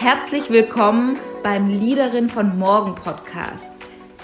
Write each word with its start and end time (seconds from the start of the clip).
Herzlich 0.00 0.48
willkommen 0.48 1.18
beim 1.42 1.68
Leaderin 1.68 2.30
von 2.30 2.58
Morgen 2.58 2.94
Podcast. 2.94 3.66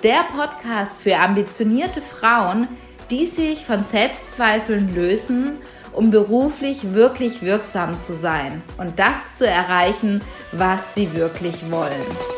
Der 0.02 0.24
Podcast 0.34 0.96
für 0.98 1.18
ambitionierte 1.18 2.00
Frauen, 2.00 2.66
die 3.10 3.26
sich 3.26 3.66
von 3.66 3.84
Selbstzweifeln 3.84 4.94
lösen, 4.94 5.58
um 5.92 6.10
beruflich 6.10 6.94
wirklich 6.94 7.42
wirksam 7.42 8.00
zu 8.00 8.14
sein 8.14 8.62
und 8.78 8.98
das 8.98 9.18
zu 9.36 9.46
erreichen, 9.46 10.22
was 10.52 10.94
sie 10.94 11.12
wirklich 11.12 11.70
wollen. 11.70 12.35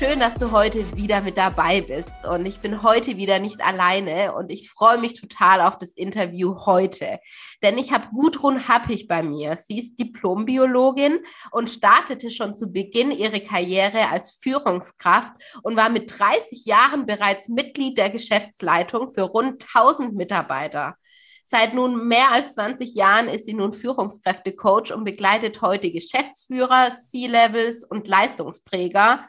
Schön, 0.00 0.18
dass 0.18 0.36
du 0.36 0.50
heute 0.50 0.96
wieder 0.96 1.20
mit 1.20 1.36
dabei 1.36 1.82
bist. 1.82 2.24
Und 2.26 2.46
ich 2.46 2.60
bin 2.60 2.82
heute 2.82 3.18
wieder 3.18 3.38
nicht 3.38 3.62
alleine 3.62 4.34
und 4.34 4.50
ich 4.50 4.70
freue 4.70 4.96
mich 4.96 5.12
total 5.12 5.60
auf 5.60 5.76
das 5.76 5.90
Interview 5.90 6.56
heute. 6.64 7.20
Denn 7.62 7.76
ich 7.76 7.92
habe 7.92 8.08
Gudrun 8.08 8.66
Happig 8.66 9.08
bei 9.08 9.22
mir. 9.22 9.58
Sie 9.58 9.78
ist 9.78 9.98
Diplombiologin 9.98 11.18
und 11.50 11.68
startete 11.68 12.30
schon 12.30 12.54
zu 12.54 12.68
Beginn 12.72 13.10
ihre 13.10 13.40
Karriere 13.40 14.08
als 14.10 14.38
Führungskraft 14.40 15.32
und 15.62 15.76
war 15.76 15.90
mit 15.90 16.18
30 16.18 16.64
Jahren 16.64 17.04
bereits 17.04 17.50
Mitglied 17.50 17.98
der 17.98 18.08
Geschäftsleitung 18.08 19.12
für 19.12 19.24
rund 19.24 19.66
1000 19.74 20.14
Mitarbeiter. 20.14 20.96
Seit 21.44 21.74
nun 21.74 22.08
mehr 22.08 22.32
als 22.32 22.54
20 22.54 22.94
Jahren 22.94 23.28
ist 23.28 23.44
sie 23.44 23.54
nun 23.54 23.74
Führungskräftecoach 23.74 24.94
und 24.94 25.04
begleitet 25.04 25.60
heute 25.60 25.92
Geschäftsführer, 25.92 26.90
C-Levels 26.90 27.84
und 27.84 28.08
Leistungsträger. 28.08 29.28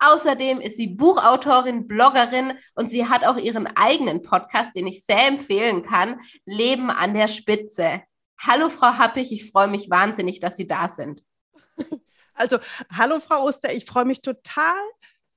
Außerdem 0.00 0.60
ist 0.60 0.76
sie 0.76 0.88
Buchautorin, 0.88 1.88
Bloggerin 1.88 2.52
und 2.74 2.88
sie 2.88 3.08
hat 3.08 3.24
auch 3.24 3.36
ihren 3.36 3.66
eigenen 3.66 4.22
Podcast, 4.22 4.76
den 4.76 4.86
ich 4.86 5.04
sehr 5.04 5.26
empfehlen 5.26 5.82
kann, 5.82 6.20
Leben 6.44 6.90
an 6.90 7.14
der 7.14 7.28
Spitze. 7.28 8.02
Hallo 8.40 8.68
Frau 8.68 8.98
Happig, 8.98 9.32
ich 9.32 9.50
freue 9.50 9.66
mich 9.66 9.90
wahnsinnig, 9.90 10.38
dass 10.38 10.56
Sie 10.56 10.66
da 10.66 10.88
sind. 10.88 11.22
Also, 12.40 12.58
hallo 12.88 13.18
Frau 13.18 13.42
Oster, 13.42 13.72
ich 13.72 13.84
freue 13.84 14.04
mich 14.04 14.22
total, 14.22 14.76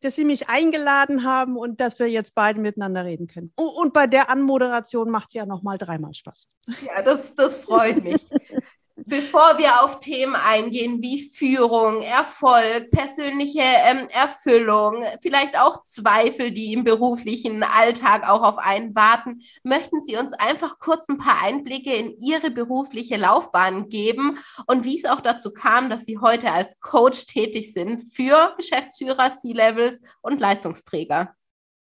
dass 0.01 0.15
Sie 0.15 0.23
mich 0.23 0.49
eingeladen 0.49 1.23
haben 1.23 1.57
und 1.57 1.81
dass 1.81 1.97
wir 1.97 2.05
jetzt 2.05 2.35
beide 2.35 2.59
miteinander 2.59 3.05
reden 3.05 3.25
können. 3.25 3.51
Und 3.55 3.91
bei 3.91 4.05
der 4.05 4.29
Anmoderation 4.29 5.09
macht 5.09 5.29
es 5.29 5.33
ja 5.33 5.47
noch 5.47 5.63
mal 5.63 5.79
dreimal 5.79 6.13
Spaß. 6.13 6.47
Ja, 6.85 7.01
das, 7.01 7.33
das 7.33 7.57
freut 7.57 8.03
mich. 8.03 8.27
Bevor 9.05 9.57
wir 9.57 9.83
auf 9.83 9.99
Themen 9.99 10.35
eingehen 10.35 11.01
wie 11.01 11.27
Führung, 11.27 12.01
Erfolg, 12.01 12.91
persönliche 12.91 13.61
ähm, 13.61 14.07
Erfüllung, 14.11 15.03
vielleicht 15.21 15.59
auch 15.59 15.83
Zweifel, 15.83 16.51
die 16.51 16.73
im 16.73 16.83
beruflichen 16.83 17.63
Alltag 17.63 18.29
auch 18.29 18.43
auf 18.43 18.57
einen 18.57 18.93
warten, 18.93 19.41
möchten 19.63 20.03
Sie 20.03 20.17
uns 20.17 20.33
einfach 20.33 20.79
kurz 20.79 21.09
ein 21.09 21.17
paar 21.17 21.41
Einblicke 21.43 21.93
in 21.93 22.19
Ihre 22.21 22.51
berufliche 22.51 23.17
Laufbahn 23.17 23.89
geben 23.89 24.37
und 24.67 24.83
wie 24.83 24.97
es 24.97 25.05
auch 25.05 25.21
dazu 25.21 25.51
kam, 25.51 25.89
dass 25.89 26.05
Sie 26.05 26.19
heute 26.19 26.51
als 26.51 26.79
Coach 26.79 27.25
tätig 27.25 27.73
sind 27.73 28.01
für 28.13 28.53
Geschäftsführer, 28.57 29.35
C-Levels 29.35 30.01
und 30.21 30.39
Leistungsträger. 30.39 31.35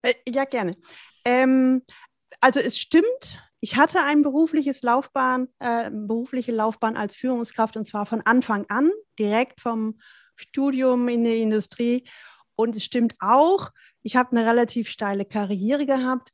Äh, 0.03 0.15
ja, 0.29 0.45
gerne. 0.45 0.77
Ähm, 1.25 1.83
also 2.41 2.61
es 2.61 2.79
stimmt, 2.79 3.41
ich 3.61 3.77
hatte 3.77 4.03
eine 4.03 4.23
berufliches 4.23 4.83
Laufbahn, 4.83 5.49
äh, 5.59 5.91
berufliche 5.91 6.53
Laufbahn 6.53 6.97
als 6.97 7.15
Führungskraft 7.15 7.77
und 7.77 7.87
zwar 7.87 8.07
von 8.07 8.21
Anfang 8.23 8.67
an, 8.69 8.91
direkt 9.19 9.61
vom 9.61 9.99
Studium 10.37 11.09
in 11.09 11.25
der 11.25 11.37
Industrie. 11.37 12.09
Und 12.55 12.77
es 12.77 12.85
stimmt 12.85 13.15
auch, 13.19 13.71
ich 14.03 14.17
habe 14.17 14.37
eine 14.37 14.47
relativ 14.47 14.89
steile 14.89 15.25
Karriere 15.25 15.87
gehabt, 15.87 16.33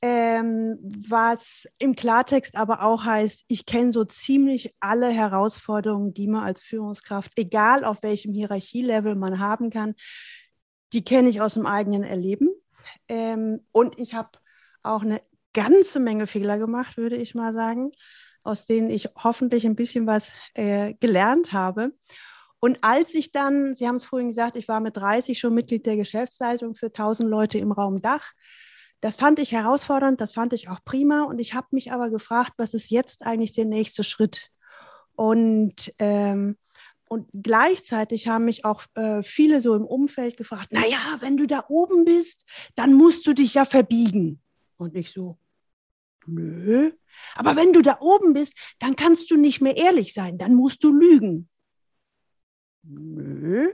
ähm, 0.00 0.78
was 0.80 1.66
im 1.78 1.96
Klartext 1.96 2.56
aber 2.56 2.82
auch 2.84 3.04
heißt, 3.04 3.44
ich 3.48 3.66
kenne 3.66 3.90
so 3.90 4.04
ziemlich 4.04 4.74
alle 4.78 5.10
Herausforderungen, 5.10 6.14
die 6.14 6.28
man 6.28 6.44
als 6.44 6.62
Führungskraft, 6.62 7.32
egal 7.36 7.84
auf 7.84 8.02
welchem 8.02 8.32
Hierarchielevel 8.32 9.16
man 9.16 9.40
haben 9.40 9.70
kann, 9.70 9.94
die 10.92 11.04
kenne 11.04 11.28
ich 11.28 11.40
aus 11.40 11.54
dem 11.54 11.66
eigenen 11.66 12.04
Erleben. 12.04 12.50
Ähm, 13.08 13.66
und 13.72 13.98
ich 13.98 14.14
habe 14.14 14.30
auch 14.82 15.02
eine 15.02 15.20
ganze 15.52 16.00
Menge 16.00 16.26
Fehler 16.26 16.58
gemacht, 16.58 16.96
würde 16.96 17.16
ich 17.16 17.34
mal 17.34 17.54
sagen, 17.54 17.92
aus 18.42 18.66
denen 18.66 18.90
ich 18.90 19.08
hoffentlich 19.16 19.66
ein 19.66 19.76
bisschen 19.76 20.06
was 20.06 20.32
äh, 20.54 20.94
gelernt 20.94 21.52
habe. 21.52 21.92
Und 22.60 22.78
als 22.82 23.14
ich 23.14 23.30
dann, 23.30 23.76
Sie 23.76 23.86
haben 23.86 23.96
es 23.96 24.04
vorhin 24.04 24.28
gesagt, 24.28 24.56
ich 24.56 24.68
war 24.68 24.80
mit 24.80 24.96
30 24.96 25.38
schon 25.38 25.54
Mitglied 25.54 25.86
der 25.86 25.96
Geschäftsleitung 25.96 26.74
für 26.74 26.86
1000 26.86 27.28
Leute 27.28 27.58
im 27.58 27.72
Raum 27.72 28.02
Dach. 28.02 28.32
Das 29.00 29.16
fand 29.16 29.38
ich 29.38 29.52
herausfordernd, 29.52 30.20
das 30.20 30.32
fand 30.32 30.52
ich 30.52 30.68
auch 30.68 30.80
prima. 30.84 31.22
Und 31.22 31.38
ich 31.38 31.54
habe 31.54 31.68
mich 31.70 31.92
aber 31.92 32.10
gefragt, 32.10 32.54
was 32.56 32.74
ist 32.74 32.90
jetzt 32.90 33.24
eigentlich 33.24 33.52
der 33.52 33.64
nächste 33.64 34.02
Schritt? 34.02 34.50
Und, 35.14 35.94
ähm, 36.00 36.56
und 37.08 37.28
gleichzeitig 37.32 38.26
haben 38.26 38.44
mich 38.44 38.64
auch 38.64 38.84
äh, 38.94 39.22
viele 39.22 39.60
so 39.60 39.74
im 39.74 39.84
Umfeld 39.84 40.36
gefragt, 40.36 40.72
naja, 40.72 40.98
wenn 41.20 41.36
du 41.36 41.46
da 41.46 41.64
oben 41.68 42.04
bist, 42.04 42.44
dann 42.74 42.92
musst 42.94 43.26
du 43.26 43.34
dich 43.34 43.54
ja 43.54 43.64
verbiegen. 43.64 44.42
Und 44.78 44.96
ich 44.96 45.10
so, 45.12 45.38
nö. 46.26 46.92
Aber 47.34 47.56
wenn 47.56 47.72
du 47.72 47.82
da 47.82 47.98
oben 48.00 48.32
bist, 48.32 48.56
dann 48.78 48.96
kannst 48.96 49.30
du 49.30 49.36
nicht 49.36 49.60
mehr 49.60 49.76
ehrlich 49.76 50.14
sein, 50.14 50.38
dann 50.38 50.54
musst 50.54 50.82
du 50.84 50.92
lügen. 50.92 51.48
Nö. 52.84 53.72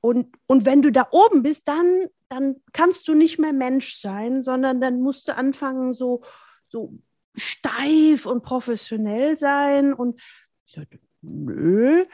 Und, 0.00 0.34
und 0.46 0.64
wenn 0.64 0.80
du 0.80 0.90
da 0.90 1.08
oben 1.10 1.42
bist, 1.42 1.68
dann, 1.68 2.06
dann 2.28 2.56
kannst 2.72 3.06
du 3.08 3.14
nicht 3.14 3.38
mehr 3.38 3.52
Mensch 3.52 3.96
sein, 3.96 4.40
sondern 4.40 4.80
dann 4.80 5.02
musst 5.02 5.28
du 5.28 5.36
anfangen, 5.36 5.94
so, 5.94 6.22
so 6.68 6.94
steif 7.36 8.24
und 8.24 8.42
professionell 8.42 9.36
sein. 9.36 9.92
Und 9.92 10.20
ich 10.64 10.74
sagte, 10.74 11.00
nö. 11.20 12.06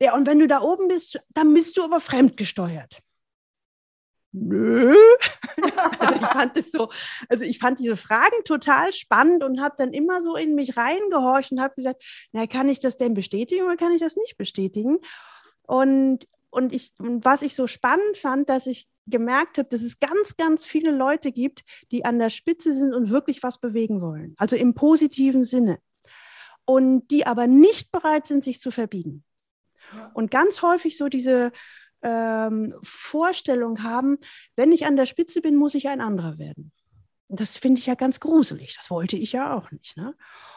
Ja, 0.00 0.14
und 0.14 0.26
wenn 0.26 0.40
du 0.40 0.48
da 0.48 0.60
oben 0.60 0.88
bist, 0.88 1.18
dann 1.28 1.54
bist 1.54 1.76
du 1.78 1.84
aber 1.84 2.00
fremdgesteuert 2.00 3.00
nö. 4.34 4.94
also 5.98 6.14
ich 6.14 6.26
fand 6.26 6.56
es 6.56 6.72
so, 6.72 6.90
also 7.28 7.44
ich 7.44 7.58
fand 7.58 7.78
diese 7.78 7.96
Fragen 7.96 8.44
total 8.44 8.92
spannend 8.92 9.44
und 9.44 9.60
habe 9.60 9.76
dann 9.78 9.92
immer 9.92 10.20
so 10.20 10.36
in 10.36 10.54
mich 10.54 10.76
reingehorcht 10.76 11.52
und 11.52 11.60
habe 11.60 11.74
gesagt, 11.76 12.02
na, 12.32 12.46
kann 12.46 12.68
ich 12.68 12.80
das 12.80 12.96
denn 12.96 13.14
bestätigen 13.14 13.64
oder 13.64 13.76
kann 13.76 13.92
ich 13.92 14.00
das 14.00 14.16
nicht 14.16 14.36
bestätigen? 14.36 14.98
Und, 15.62 16.28
und, 16.50 16.72
ich, 16.72 16.92
und 16.98 17.24
was 17.24 17.42
ich 17.42 17.54
so 17.54 17.66
spannend 17.66 18.16
fand, 18.16 18.48
dass 18.48 18.66
ich 18.66 18.88
gemerkt 19.06 19.58
habe, 19.58 19.68
dass 19.68 19.82
es 19.82 20.00
ganz, 20.00 20.36
ganz 20.36 20.66
viele 20.66 20.90
Leute 20.90 21.30
gibt, 21.30 21.64
die 21.92 22.04
an 22.04 22.18
der 22.18 22.30
Spitze 22.30 22.72
sind 22.72 22.94
und 22.94 23.10
wirklich 23.10 23.42
was 23.42 23.58
bewegen 23.58 24.00
wollen. 24.00 24.34
Also 24.38 24.56
im 24.56 24.74
positiven 24.74 25.44
Sinne. 25.44 25.78
Und 26.64 27.08
die 27.08 27.26
aber 27.26 27.46
nicht 27.46 27.92
bereit 27.92 28.26
sind, 28.26 28.42
sich 28.42 28.60
zu 28.60 28.70
verbiegen. 28.70 29.22
Und 30.14 30.30
ganz 30.30 30.62
häufig 30.62 30.96
so 30.96 31.08
diese, 31.08 31.52
ähm, 32.04 32.74
Vorstellung 32.82 33.82
haben, 33.82 34.18
wenn 34.54 34.70
ich 34.70 34.86
an 34.86 34.96
der 34.96 35.06
Spitze 35.06 35.40
bin, 35.40 35.56
muss 35.56 35.74
ich 35.74 35.88
ein 35.88 36.00
anderer 36.00 36.38
werden. 36.38 36.70
Das 37.28 37.56
finde 37.56 37.80
ich 37.80 37.86
ja 37.86 37.94
ganz 37.94 38.20
gruselig. 38.20 38.76
Das 38.76 38.90
wollte 38.90 39.16
ich 39.16 39.32
ja 39.32 39.56
auch 39.56 39.70
nicht. 39.72 39.96
Ne? 39.96 40.14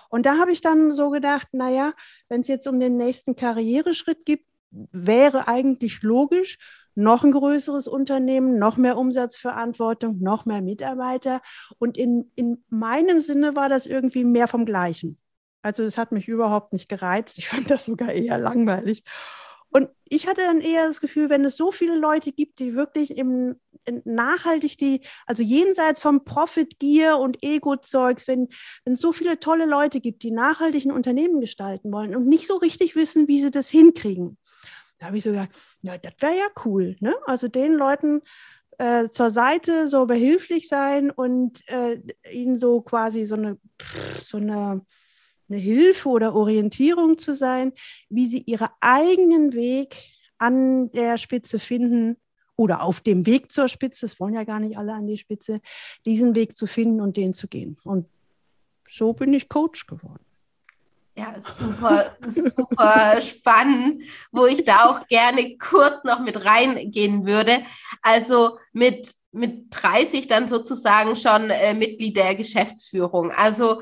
Und 0.10 0.26
da 0.26 0.38
habe 0.38 0.52
ich 0.52 0.62
dann 0.62 0.92
so 0.92 1.10
gedacht, 1.10 1.48
naja, 1.54 1.94
wenn 2.30 2.42
es 2.42 2.48
jetzt 2.48 2.68
um 2.68 2.80
den 2.80 2.98
nächsten 2.98 3.36
Karriereschritt 3.36 4.26
gibt, 4.26 4.46
wäre 4.70 5.48
eigentlich 5.48 6.02
logisch, 6.04 6.60
noch 6.94 7.24
ein 7.24 7.32
größeres 7.32 7.88
Unternehmen, 7.88 8.58
noch 8.58 8.76
mehr 8.76 8.98
Umsatzverantwortung, 8.98 10.20
noch 10.20 10.46
mehr 10.46 10.62
Mitarbeiter. 10.62 11.42
Und 11.78 11.98
in, 11.98 12.32
in 12.36 12.64
meinem 12.70 13.22
Sinne 13.22 13.56
war 13.56 13.70
das 13.70 13.86
irgendwie 13.86 14.24
mehr 14.24 14.48
vom 14.48 14.66
Gleichen. 14.66 15.20
Also 15.62 15.84
es 15.84 15.98
hat 15.98 16.12
mich 16.12 16.28
überhaupt 16.28 16.74
nicht 16.74 16.90
gereizt. 16.90 17.38
Ich 17.38 17.50
fand 17.50 17.70
das 17.70 17.86
sogar 17.86 18.12
eher 18.12 18.38
langweilig. 18.38 19.04
Und 19.70 19.90
ich 20.06 20.28
hatte 20.28 20.42
dann 20.42 20.62
eher 20.62 20.88
das 20.88 21.02
Gefühl, 21.02 21.30
wenn 21.30 21.44
es 21.46 21.58
so 21.58 21.72
viele 21.72 21.96
Leute 21.96 22.32
gibt, 22.32 22.60
die 22.60 22.74
wirklich 22.74 23.18
im, 23.18 23.60
nachhaltig 24.06 24.78
die, 24.78 25.02
also 25.26 25.44
jenseits 25.44 26.00
vom 26.00 26.24
Profit, 26.24 26.80
Gier 26.80 27.18
und 27.18 27.44
Ego-Zeugs, 27.44 28.28
wenn, 28.28 28.48
es 28.86 29.00
so 29.00 29.12
viele 29.12 29.40
tolle 29.40 29.66
Leute 29.66 30.00
gibt, 30.00 30.24
die 30.24 30.32
nachhaltig 30.32 30.86
ein 30.86 30.92
Unternehmen 30.92 31.42
gestalten 31.42 31.92
wollen 31.92 32.16
und 32.16 32.28
nicht 32.28 32.48
so 32.48 32.56
richtig 32.56 32.96
wissen, 32.96 33.28
wie 33.28 33.42
sie 33.42 33.52
das 33.52 33.70
hinkriegen. 33.70 34.38
Da 35.00 35.08
habe 35.08 35.18
ich 35.18 35.24
so 35.24 35.32
gedacht, 35.32 35.50
ja, 35.82 35.98
das 35.98 36.14
wäre 36.20 36.38
ja 36.38 36.48
cool. 36.66 36.96
Ne? 37.00 37.16
Also 37.26 37.48
den 37.48 37.74
Leuten 37.74 38.22
äh, 38.78 39.10
zur 39.10 39.32
Seite 39.32 39.88
so 39.88 40.06
behilflich 40.06 40.68
sein 40.68 41.12
und 41.12 41.68
äh, 41.70 42.00
ihnen 42.32 42.58
so 42.58 42.82
quasi 42.82 43.26
so 43.26 43.36
eine, 43.36 43.60
so 44.22 44.38
eine 44.38 44.82
eine 45.50 45.60
Hilfe 45.60 46.10
oder 46.10 46.36
Orientierung 46.36 47.18
zu 47.18 47.34
sein, 47.34 47.74
wie 48.10 48.28
sie 48.28 48.40
ihren 48.40 48.70
eigenen 48.82 49.54
Weg 49.54 50.10
an 50.38 50.92
der 50.92 51.18
Spitze 51.18 51.60
finden 51.60 52.18
oder 52.56 52.82
auf 52.82 53.02
dem 53.02 53.26
Weg 53.26 53.52
zur 53.52 53.68
Spitze, 53.68 54.06
es 54.06 54.20
wollen 54.20 54.34
ja 54.34 54.44
gar 54.44 54.60
nicht 54.60 54.78
alle 54.78 54.94
an 54.94 55.08
die 55.08 55.18
Spitze, 55.18 55.62
diesen 56.06 56.36
Weg 56.36 56.58
zu 56.58 56.68
finden 56.68 57.02
und 57.02 57.18
den 57.18 57.34
zu 57.34 57.48
gehen. 57.48 57.78
Und 57.84 58.08
so 58.90 59.14
bin 59.14 59.34
ich 59.34 59.48
Coach 59.50 59.86
geworden. 59.86 60.24
Ja, 61.16 61.34
super, 61.42 62.16
super 62.28 63.20
spannend, 63.22 64.04
wo 64.32 64.46
ich 64.46 64.64
da 64.66 64.86
auch 64.86 65.08
gerne 65.08 65.58
kurz 65.58 66.04
noch 66.04 66.20
mit 66.20 66.46
reingehen 66.46 67.26
würde. 67.26 67.64
Also 68.04 68.60
mit 68.72 69.16
mit 69.32 69.68
30 69.70 70.28
dann 70.28 70.50
sozusagen 70.50 71.16
schon 71.16 71.50
äh, 71.50 71.74
Mitglied 71.74 72.18
der 72.18 72.36
Geschäftsführung. 72.36 73.32
Also 73.32 73.82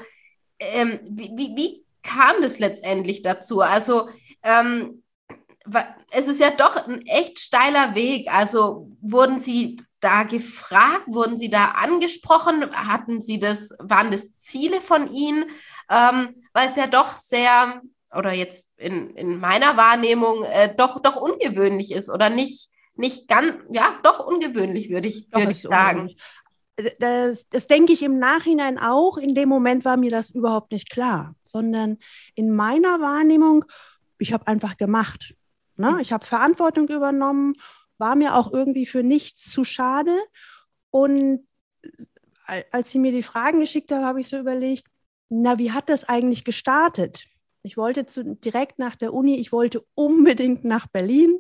ähm, 0.60 1.00
wie, 1.04 1.32
wie, 1.36 1.56
wie, 1.56 1.86
kam 2.04 2.42
das 2.42 2.60
letztendlich 2.60 3.24
dazu? 3.24 3.62
Also 3.62 4.10
ähm, 4.44 5.04
es 6.12 6.28
ist 6.28 6.40
ja 6.40 6.52
doch 6.52 6.88
ein 6.88 7.06
echt 7.08 7.40
steiler 7.40 7.96
Weg. 7.96 8.32
Also 8.32 8.92
wurden 9.02 9.40
Sie 9.40 9.78
da 10.00 10.24
gefragt, 10.24 11.06
wurden 11.08 11.38
Sie 11.38 11.50
da 11.50 11.72
angesprochen? 11.72 12.70
Hatten 12.74 13.22
Sie 13.22 13.40
das, 13.40 13.72
waren 13.80 14.12
das 14.12 14.34
Ziele 14.34 14.82
von 14.82 15.12
Ihnen? 15.12 15.46
Ähm, 15.90 16.44
weil 16.54 16.70
es 16.70 16.76
ja 16.76 16.88
doch 16.88 17.18
sehr, 17.18 17.82
oder 18.16 18.32
jetzt 18.32 18.70
in, 18.78 19.16
in 19.16 19.40
meiner 19.40 19.78
Wahrnehmung, 19.78 20.44
äh, 20.44 20.74
doch, 20.76 21.02
doch 21.02 21.16
ungewöhnlich 21.16 21.92
ist 21.92 22.10
oder 22.10 22.30
nicht, 22.30 22.70
nicht 22.96 23.28
ganz, 23.28 23.56
ja, 23.72 24.00
doch 24.04 24.26
ungewöhnlich, 24.26 24.90
würde 24.90 25.08
ich, 25.08 25.28
würd 25.32 25.52
ich 25.52 25.64
sagen. 25.64 26.12
Das, 27.00 27.48
das, 27.48 27.68
denke 27.68 27.94
ich 27.94 28.04
im 28.04 28.20
Nachhinein 28.20 28.78
auch. 28.78 29.18
In 29.18 29.34
dem 29.34 29.48
Moment 29.48 29.86
war 29.86 29.96
mir 29.96 30.12
das 30.12 30.30
überhaupt 30.30 30.72
nicht 30.72 30.90
klar, 30.90 31.36
sondern 31.46 31.98
in 32.36 32.54
meiner 32.54 33.00
Wahrnehmung, 33.00 33.64
ich 34.20 34.34
habe 34.34 34.48
einfach 34.48 34.76
gemacht. 34.76 35.36
Ne? 35.78 35.98
Ich 36.02 36.12
habe 36.12 36.26
Verantwortung 36.26 36.90
übernommen, 36.90 37.54
war 37.98 38.16
mir 38.16 38.36
auch 38.36 38.52
irgendwie 38.52 38.86
für 38.86 39.04
nichts 39.04 39.50
zu 39.50 39.64
schade. 39.64 40.18
Und 40.92 41.48
als 42.72 42.92
sie 42.92 43.00
mir 43.00 43.12
die 43.12 43.24
Fragen 43.24 43.60
geschickt 43.60 43.92
haben, 43.92 44.06
habe 44.06 44.22
ich 44.22 44.28
so 44.28 44.38
überlegt, 44.38 44.86
na, 45.30 45.58
wie 45.58 45.72
hat 45.72 45.90
das 45.90 46.04
eigentlich 46.04 46.44
gestartet? 46.44 47.26
Ich 47.64 47.78
wollte 47.78 48.06
zu, 48.06 48.36
direkt 48.36 48.80
nach 48.80 48.96
der 48.96 49.14
Uni, 49.14 49.40
ich 49.40 49.52
wollte 49.52 49.86
unbedingt 49.96 50.64
nach 50.66 50.88
Berlin 50.88 51.40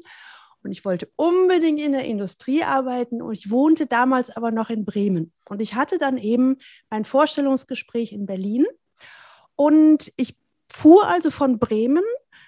und 0.65 0.71
ich 0.71 0.83
wollte 0.83 1.07
unbedingt 1.15 1.79
in 1.79 1.91
der 1.91 2.05
Industrie 2.05 2.63
arbeiten 2.63 3.21
und 3.21 3.33
ich 3.33 3.51
wohnte 3.51 3.85
damals 3.85 4.35
aber 4.35 4.51
noch 4.51 4.71
in 4.71 4.83
Bremen. 4.83 5.31
Und 5.47 5.61
ich 5.61 5.75
hatte 5.75 5.99
dann 5.99 6.17
eben 6.17 6.57
ein 6.89 7.05
Vorstellungsgespräch 7.05 8.11
in 8.11 8.25
Berlin 8.25 8.65
und 9.55 10.11
ich 10.17 10.35
fuhr 10.67 11.07
also 11.07 11.29
von 11.29 11.59
Bremen 11.59 12.03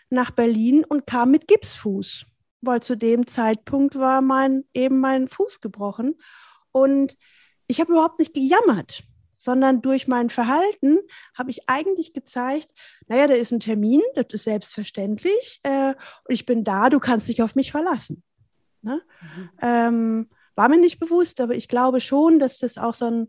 nach 0.09 0.31
Berlin 0.31 0.83
und 0.83 1.05
kam 1.05 1.29
mit 1.29 1.47
Gipsfuß, 1.47 2.25
weil 2.61 2.81
zu 2.81 2.97
dem 2.97 3.27
Zeitpunkt 3.27 3.95
war 3.95 4.21
mein, 4.21 4.63
eben 4.73 4.99
mein 4.99 5.27
Fuß 5.27 5.61
gebrochen. 5.61 6.15
Und 6.71 7.15
ich 7.67 7.79
habe 7.79 7.91
überhaupt 7.91 8.17
nicht 8.17 8.33
gejammert, 8.33 9.03
sondern 9.37 9.81
durch 9.81 10.07
mein 10.07 10.29
Verhalten 10.29 10.99
habe 11.37 11.51
ich 11.51 11.69
eigentlich 11.69 12.13
gezeigt, 12.13 12.69
naja, 13.07 13.27
da 13.27 13.33
ist 13.33 13.51
ein 13.51 13.59
Termin, 13.59 14.01
das 14.15 14.27
ist 14.31 14.43
selbstverständlich 14.43 15.59
äh, 15.63 15.93
und 16.25 16.33
ich 16.33 16.45
bin 16.45 16.63
da, 16.63 16.89
du 16.89 16.99
kannst 16.99 17.27
dich 17.27 17.41
auf 17.41 17.55
mich 17.55 17.71
verlassen. 17.71 18.23
Ne? 18.81 19.01
Mhm. 19.21 19.49
Ähm, 19.61 20.29
war 20.55 20.69
mir 20.69 20.79
nicht 20.79 20.99
bewusst, 20.99 21.39
aber 21.41 21.55
ich 21.55 21.67
glaube 21.67 22.01
schon, 22.01 22.39
dass 22.39 22.59
das 22.59 22.77
auch 22.77 22.93
so 22.93 23.05
ein, 23.05 23.27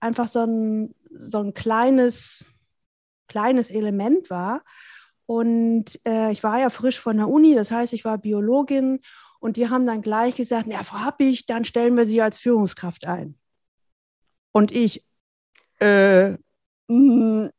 einfach 0.00 0.28
so 0.28 0.40
ein, 0.40 0.94
so 1.10 1.38
ein 1.38 1.54
kleines, 1.54 2.44
kleines 3.28 3.70
Element 3.70 4.30
war, 4.30 4.62
und 5.30 6.00
äh, 6.04 6.32
ich 6.32 6.42
war 6.42 6.58
ja 6.58 6.70
frisch 6.70 6.98
von 6.98 7.16
der 7.16 7.28
Uni, 7.28 7.54
das 7.54 7.70
heißt, 7.70 7.92
ich 7.92 8.04
war 8.04 8.18
Biologin 8.18 8.98
und 9.38 9.56
die 9.56 9.68
haben 9.68 9.86
dann 9.86 10.02
gleich 10.02 10.34
gesagt, 10.34 10.66
na, 10.66 10.82
Frau 10.82 10.98
Happig, 10.98 11.46
dann 11.46 11.64
stellen 11.64 11.96
wir 11.96 12.04
Sie 12.04 12.20
als 12.20 12.40
Führungskraft 12.40 13.04
ein. 13.04 13.38
Und 14.50 14.72
ich, 14.72 15.06
äh, 15.80 16.30
mh, 16.30 16.38
hm, 16.88 17.50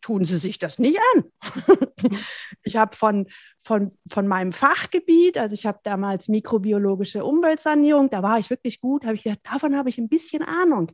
tun 0.00 0.24
Sie 0.24 0.36
sich 0.36 0.58
das 0.58 0.78
nicht 0.78 0.98
an. 1.14 1.24
ich 2.62 2.76
habe 2.76 2.96
von, 2.96 3.26
von, 3.62 3.96
von 4.08 4.26
meinem 4.26 4.52
Fachgebiet, 4.52 5.38
also 5.38 5.54
ich 5.54 5.66
habe 5.66 5.80
damals 5.82 6.28
mikrobiologische 6.28 7.24
Umweltsanierung, 7.24 8.10
da 8.10 8.22
war 8.22 8.38
ich 8.38 8.50
wirklich 8.50 8.80
gut, 8.80 9.04
habe 9.04 9.14
ich 9.14 9.24
gesagt, 9.24 9.46
davon 9.50 9.76
habe 9.76 9.88
ich 9.88 9.98
ein 9.98 10.08
bisschen 10.08 10.42
Ahnung. 10.42 10.92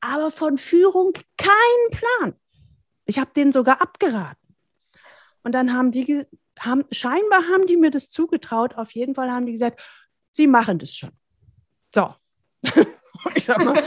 Aber 0.00 0.30
von 0.30 0.58
Führung 0.58 1.12
keinen 1.36 1.90
Plan. 1.90 2.34
Ich 3.06 3.18
habe 3.18 3.30
den 3.34 3.52
sogar 3.52 3.80
abgeraten. 3.80 4.56
Und 5.42 5.52
dann 5.52 5.72
haben 5.72 5.90
die, 5.90 6.24
haben, 6.58 6.84
scheinbar 6.90 7.42
haben 7.48 7.66
die 7.66 7.76
mir 7.76 7.90
das 7.90 8.10
zugetraut. 8.10 8.76
Auf 8.76 8.92
jeden 8.92 9.14
Fall 9.14 9.30
haben 9.30 9.46
die 9.46 9.52
gesagt, 9.52 9.80
sie 10.32 10.46
machen 10.46 10.78
das 10.78 10.94
schon. 10.94 11.10
So. 11.94 12.14
ich 13.34 13.44
sag 13.44 13.58
mal, 13.64 13.84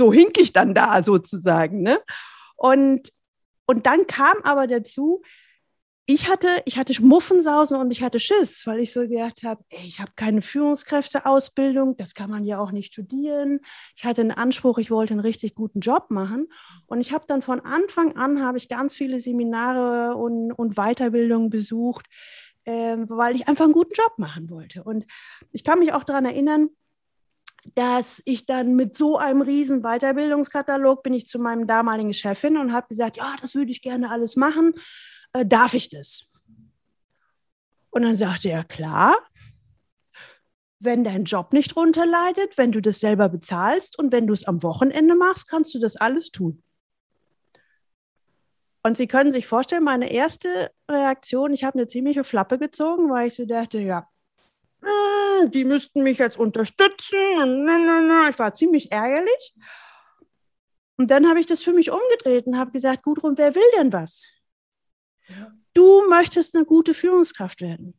so 0.00 0.12
hink 0.14 0.38
ich 0.38 0.54
dann 0.54 0.74
da 0.74 1.02
sozusagen. 1.02 1.82
Ne? 1.82 1.98
Und, 2.56 3.12
und 3.66 3.84
dann 3.84 4.06
kam 4.06 4.38
aber 4.44 4.66
dazu, 4.66 5.20
ich 6.06 6.26
hatte, 6.26 6.48
ich 6.64 6.78
hatte 6.78 7.00
Muffensausen 7.02 7.78
und 7.78 7.90
ich 7.90 8.02
hatte 8.02 8.18
Schiss, 8.18 8.66
weil 8.66 8.80
ich 8.80 8.92
so 8.92 9.02
gedacht 9.02 9.42
habe, 9.44 9.62
ich 9.68 10.00
habe 10.00 10.12
keine 10.16 10.40
Führungskräfteausbildung, 10.40 11.98
das 11.98 12.14
kann 12.14 12.30
man 12.30 12.44
ja 12.44 12.58
auch 12.58 12.72
nicht 12.72 12.92
studieren. 12.92 13.60
Ich 13.94 14.06
hatte 14.06 14.22
einen 14.22 14.30
Anspruch, 14.32 14.78
ich 14.78 14.90
wollte 14.90 15.12
einen 15.12 15.20
richtig 15.20 15.54
guten 15.54 15.80
Job 15.80 16.06
machen. 16.08 16.48
Und 16.86 17.00
ich 17.00 17.12
habe 17.12 17.26
dann 17.28 17.42
von 17.42 17.60
Anfang 17.60 18.16
an, 18.16 18.42
habe 18.42 18.56
ich 18.56 18.70
ganz 18.70 18.94
viele 18.94 19.20
Seminare 19.20 20.16
und, 20.16 20.50
und 20.50 20.76
Weiterbildungen 20.76 21.50
besucht, 21.50 22.06
äh, 22.64 22.96
weil 23.06 23.36
ich 23.36 23.48
einfach 23.48 23.66
einen 23.66 23.74
guten 23.74 23.94
Job 23.94 24.14
machen 24.16 24.48
wollte. 24.48 24.82
Und 24.82 25.06
ich 25.52 25.62
kann 25.62 25.78
mich 25.78 25.92
auch 25.92 26.04
daran 26.04 26.24
erinnern, 26.24 26.70
dass 27.74 28.22
ich 28.24 28.46
dann 28.46 28.74
mit 28.74 28.96
so 28.96 29.18
einem 29.18 29.42
riesen 29.42 29.82
Weiterbildungskatalog 29.82 31.02
bin 31.02 31.12
ich 31.12 31.26
zu 31.26 31.38
meinem 31.38 31.66
damaligen 31.66 32.14
Chefin 32.14 32.56
und 32.56 32.72
habe 32.72 32.88
gesagt, 32.88 33.16
ja, 33.16 33.36
das 33.40 33.54
würde 33.54 33.70
ich 33.70 33.82
gerne 33.82 34.10
alles 34.10 34.36
machen 34.36 34.74
äh, 35.32 35.46
darf 35.46 35.74
ich 35.74 35.88
das? 35.88 36.26
Und 37.90 38.02
dann 38.02 38.16
sagte 38.16 38.50
er, 38.50 38.64
klar, 38.64 39.16
wenn 40.78 41.04
dein 41.04 41.24
Job 41.24 41.52
nicht 41.52 41.76
runterleidet, 41.76 42.56
wenn 42.56 42.72
du 42.72 42.80
das 42.80 43.00
selber 43.00 43.28
bezahlst 43.28 43.98
und 43.98 44.12
wenn 44.12 44.26
du 44.26 44.32
es 44.32 44.46
am 44.46 44.62
Wochenende 44.62 45.14
machst, 45.14 45.48
kannst 45.48 45.74
du 45.74 45.78
das 45.78 45.96
alles 45.96 46.30
tun. 46.30 46.62
Und 48.82 48.96
Sie 48.96 49.06
können 49.06 49.30
sich 49.30 49.46
vorstellen, 49.46 49.84
meine 49.84 50.10
erste 50.10 50.70
Reaktion, 50.90 51.52
ich 51.52 51.64
habe 51.64 51.78
eine 51.78 51.86
ziemliche 51.86 52.24
Flappe 52.24 52.58
gezogen, 52.58 53.10
weil 53.10 53.28
ich 53.28 53.34
so 53.34 53.44
dachte, 53.44 53.78
ja, 53.78 54.08
hm, 55.42 55.50
die 55.50 55.64
müssten 55.64 56.02
mich 56.02 56.18
jetzt 56.18 56.38
unterstützen. 56.38 57.16
Ich 58.30 58.38
war 58.38 58.54
ziemlich 58.54 58.92
ärgerlich. 58.92 59.54
Und 60.96 61.10
dann 61.10 61.28
habe 61.28 61.40
ich 61.40 61.46
das 61.46 61.62
für 61.62 61.72
mich 61.72 61.90
umgedreht 61.90 62.46
und 62.46 62.58
habe 62.58 62.72
gesagt, 62.72 63.02
Gudrun, 63.02 63.38
wer 63.38 63.54
will 63.54 63.62
denn 63.78 63.92
was? 63.92 64.24
Du 65.72 66.08
möchtest 66.08 66.54
eine 66.54 66.64
gute 66.64 66.94
Führungskraft 66.94 67.60
werden. 67.60 67.98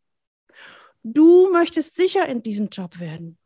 Du 1.04 1.52
möchtest 1.52 1.96
sicher 1.96 2.28
in 2.28 2.44
diesem 2.44 2.70
Job 2.70 3.00
werden. 3.00 3.40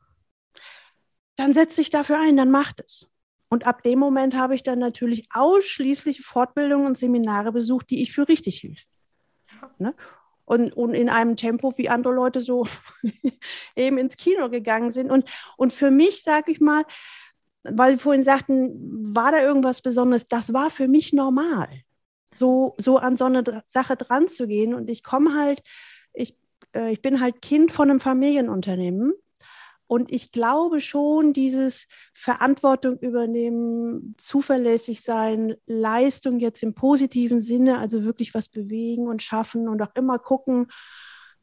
Dann 1.37 1.53
setz 1.53 1.75
dich 1.75 1.89
dafür 1.89 2.19
ein, 2.19 2.35
dann 2.37 2.51
mach 2.51 2.73
es. 2.83 3.07
Und 3.49 3.65
ab 3.65 3.83
dem 3.83 3.99
Moment 3.99 4.35
habe 4.35 4.55
ich 4.55 4.63
dann 4.63 4.79
natürlich 4.79 5.27
ausschließlich 5.31 6.21
Fortbildungen 6.21 6.87
und 6.87 6.97
Seminare 6.97 7.51
besucht, 7.51 7.89
die 7.89 8.01
ich 8.01 8.11
für 8.11 8.27
richtig 8.27 8.59
hielt. 8.59 8.85
Ne? 9.77 9.95
Und, 10.45 10.73
und 10.73 10.93
in 10.93 11.09
einem 11.09 11.35
Tempo, 11.35 11.73
wie 11.75 11.89
andere 11.89 12.13
Leute 12.13 12.39
so 12.39 12.67
eben 13.75 13.97
ins 13.97 14.15
Kino 14.15 14.49
gegangen 14.49 14.91
sind. 14.91 15.11
Und, 15.11 15.27
und 15.57 15.73
für 15.73 15.89
mich, 15.91 16.21
sage 16.21 16.51
ich 16.51 16.61
mal, 16.61 16.85
weil 17.63 17.93
Sie 17.93 17.99
vorhin 17.99 18.23
sagten, 18.23 19.15
war 19.15 19.31
da 19.31 19.41
irgendwas 19.41 19.81
Besonderes, 19.81 20.27
das 20.27 20.53
war 20.53 20.69
für 20.69 20.87
mich 20.87 21.13
normal 21.13 21.67
so, 22.33 22.75
so 22.77 22.97
an 22.97 23.17
so 23.17 23.25
eine 23.25 23.43
Sache 23.67 23.95
dran 23.95 24.27
zu 24.27 24.47
gehen. 24.47 24.73
Und 24.73 24.89
ich 24.89 25.03
komme 25.03 25.33
halt, 25.35 25.63
ich, 26.13 26.37
äh, 26.75 26.91
ich 26.91 27.01
bin 27.01 27.21
halt 27.21 27.41
Kind 27.41 27.71
von 27.71 27.89
einem 27.89 27.99
Familienunternehmen. 27.99 29.13
Und 29.87 30.11
ich 30.11 30.31
glaube 30.31 30.81
schon, 30.81 31.33
dieses 31.33 31.87
Verantwortung 32.13 32.97
übernehmen, 32.99 34.15
zuverlässig 34.17 35.01
sein, 35.01 35.55
Leistung 35.67 36.39
jetzt 36.39 36.63
im 36.63 36.73
positiven 36.73 37.39
Sinne, 37.39 37.77
also 37.79 38.03
wirklich 38.03 38.33
was 38.33 38.49
bewegen 38.49 39.07
und 39.07 39.21
schaffen 39.21 39.67
und 39.67 39.81
auch 39.81 39.95
immer 39.95 40.17
gucken, 40.17 40.67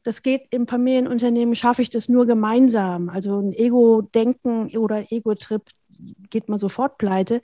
das 0.03 0.21
geht 0.21 0.47
im 0.49 0.67
Familienunternehmen, 0.67 1.55
schaffe 1.55 1.81
ich 1.81 1.89
das 1.89 2.09
nur 2.09 2.25
gemeinsam. 2.25 3.07
Also 3.07 3.39
ein 3.39 3.53
Ego-Denken 3.53 4.75
oder 4.77 5.09
Ego-Trip 5.09 5.63
geht 6.29 6.49
man 6.49 6.57
sofort 6.57 6.97
pleite 6.97 7.41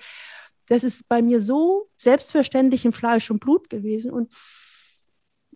das 0.69 0.83
ist 0.83 1.07
bei 1.09 1.21
mir 1.21 1.41
so 1.41 1.89
selbstverständlich 1.97 2.85
im 2.85 2.93
Fleisch 2.93 3.29
und 3.31 3.39
Blut 3.39 3.69
gewesen. 3.69 4.11
Und 4.11 4.31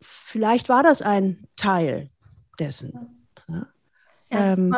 vielleicht 0.02 0.70
war 0.70 0.84
das 0.84 1.02
ein 1.02 1.48
Teil 1.56 2.10
dessen. 2.60 3.28
Ja 3.48 3.68
ähm, 4.32 4.76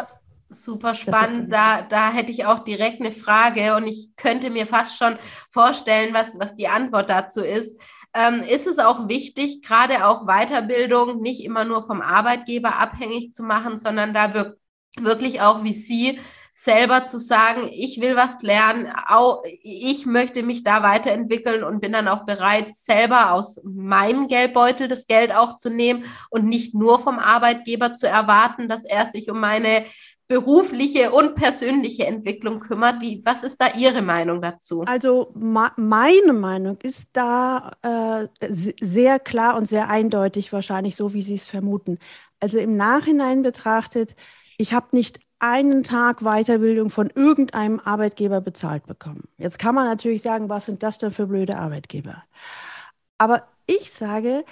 super, 0.64 0.96
spannend. 0.96 1.54
Da, 1.54 1.82
da 1.82 2.12
hätte 2.12 2.32
ich 2.32 2.46
auch 2.46 2.60
direkt 2.60 3.02
eine 3.02 3.12
Frage 3.12 3.76
und 3.76 3.88
ich 3.88 4.16
könnte 4.16 4.50
mir 4.50 4.68
fast 4.68 4.98
schon 4.98 5.18
vorstellen, 5.52 6.14
was, 6.14 6.40
was 6.40 6.56
die 6.56 6.68
Antwort 6.68 7.10
dazu 7.10 7.42
ist. 7.42 7.80
Ähm, 8.14 8.42
ist 8.42 8.66
es 8.66 8.80
auch 8.80 9.10
wichtig, 9.10 9.62
gerade 9.62 10.06
auch 10.06 10.26
Weiterbildung 10.26 11.22
nicht 11.22 11.44
immer 11.44 11.66
nur 11.66 11.84
vom 11.84 12.02
Arbeitgeber 12.02 12.80
abhängig 12.80 13.34
zu 13.34 13.44
machen, 13.44 13.78
sondern 13.78 14.14
da 14.14 14.34
wir, 14.34 14.58
wirklich 14.98 15.42
auch 15.42 15.64
wie 15.64 15.74
Sie 15.74 16.20
selber 16.58 17.06
zu 17.06 17.20
sagen, 17.20 17.70
ich 17.72 18.00
will 18.00 18.16
was 18.16 18.42
lernen, 18.42 18.90
auch 19.08 19.44
ich 19.62 20.06
möchte 20.06 20.42
mich 20.42 20.64
da 20.64 20.82
weiterentwickeln 20.82 21.66
und 21.66 21.82
bin 21.82 21.92
dann 21.92 22.08
auch 22.08 22.26
bereit, 22.26 22.74
selber 22.74 23.34
aus 23.34 23.62
meinem 23.66 24.28
Geldbeutel 24.28 24.88
das 24.88 25.06
Geld 25.06 25.36
auch 25.36 25.58
zu 25.58 25.70
nehmen 25.70 26.06
und 26.30 26.46
nicht 26.46 26.74
nur 26.74 27.00
vom 27.00 27.20
Arbeitgeber 27.20 27.94
zu 27.94 28.08
erwarten, 28.08 28.70
dass 28.70 28.86
er 28.86 29.08
sich 29.08 29.30
um 29.30 29.42
meine 29.42 29.86
berufliche 30.28 31.12
und 31.12 31.36
persönliche 31.36 32.08
Entwicklung 32.08 32.60
kümmert. 32.60 33.02
Wie, 33.02 33.22
was 33.26 33.44
ist 33.44 33.62
da 33.62 33.68
Ihre 33.78 34.02
Meinung 34.02 34.42
dazu? 34.42 34.84
Also 34.88 35.32
meine 35.36 36.34
Meinung 36.34 36.78
ist 36.82 37.10
da 37.14 37.72
äh, 37.82 38.28
sehr 38.50 39.20
klar 39.20 39.56
und 39.56 39.68
sehr 39.68 39.90
eindeutig, 39.90 40.52
wahrscheinlich 40.52 40.96
so, 40.96 41.14
wie 41.14 41.22
Sie 41.22 41.36
es 41.36 41.46
vermuten. 41.46 42.00
Also 42.40 42.58
im 42.58 42.76
Nachhinein 42.76 43.44
betrachtet, 43.44 44.16
ich 44.58 44.74
habe 44.74 44.88
nicht 44.92 45.20
einen 45.40 45.84
Tag 45.84 46.22
Weiterbildung 46.22 46.90
von 46.90 47.12
irgendeinem 47.14 47.80
Arbeitgeber 47.80 48.42
bezahlt 48.42 48.88
bekommen. 48.88 49.28
Jetzt 49.38 49.60
kann 49.60 49.76
man 49.76 49.86
natürlich 49.86 50.24
sagen, 50.24 50.50
was 50.50 50.66
sind 50.66 50.82
das 50.82 50.98
denn 50.98 51.12
für 51.12 51.28
blöde 51.28 51.58
Arbeitgeber? 51.58 52.24
Aber 53.18 53.48
ich 53.68 53.92
sage, 53.92 54.46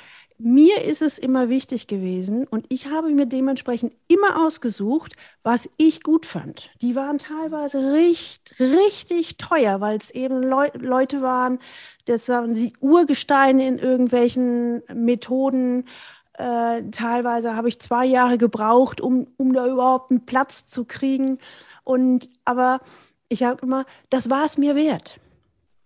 mir 0.43 0.83
ist 0.83 1.01
es 1.01 1.17
immer 1.17 1.47
wichtig 1.47 1.87
gewesen 1.87 2.45
und 2.45 2.65
ich 2.69 2.87
habe 2.87 3.09
mir 3.11 3.25
dementsprechend 3.25 3.93
immer 4.07 4.45
ausgesucht, 4.45 5.13
was 5.41 5.69
ich 5.77 6.03
gut 6.03 6.25
fand. 6.25 6.69
Die 6.81 6.95
waren 6.95 7.17
teilweise 7.17 7.93
richtig, 7.93 8.59
richtig 8.59 9.37
teuer, 9.37 9.79
weil 9.79 9.97
es 9.97 10.11
eben 10.11 10.43
Leu 10.43 10.69
Leute 10.73 11.21
waren, 11.21 11.59
das 12.05 12.27
waren 12.27 12.53
die 12.53 12.73
Urgesteine 12.81 13.67
in 13.67 13.79
irgendwelchen 13.79 14.83
Methoden. 14.93 15.85
Äh, 16.33 16.83
teilweise 16.91 17.55
habe 17.55 17.69
ich 17.69 17.79
zwei 17.79 18.05
Jahre 18.05 18.37
gebraucht, 18.37 18.99
um, 18.99 19.27
um 19.37 19.53
da 19.53 19.65
überhaupt 19.67 20.11
einen 20.11 20.25
Platz 20.25 20.67
zu 20.67 20.83
kriegen. 20.83 21.39
Und 21.85 22.29
aber 22.43 22.81
ich 23.29 23.43
habe 23.43 23.61
immer, 23.61 23.85
das 24.09 24.29
war 24.29 24.45
es 24.45 24.57
mir 24.57 24.75
wert. 24.75 25.19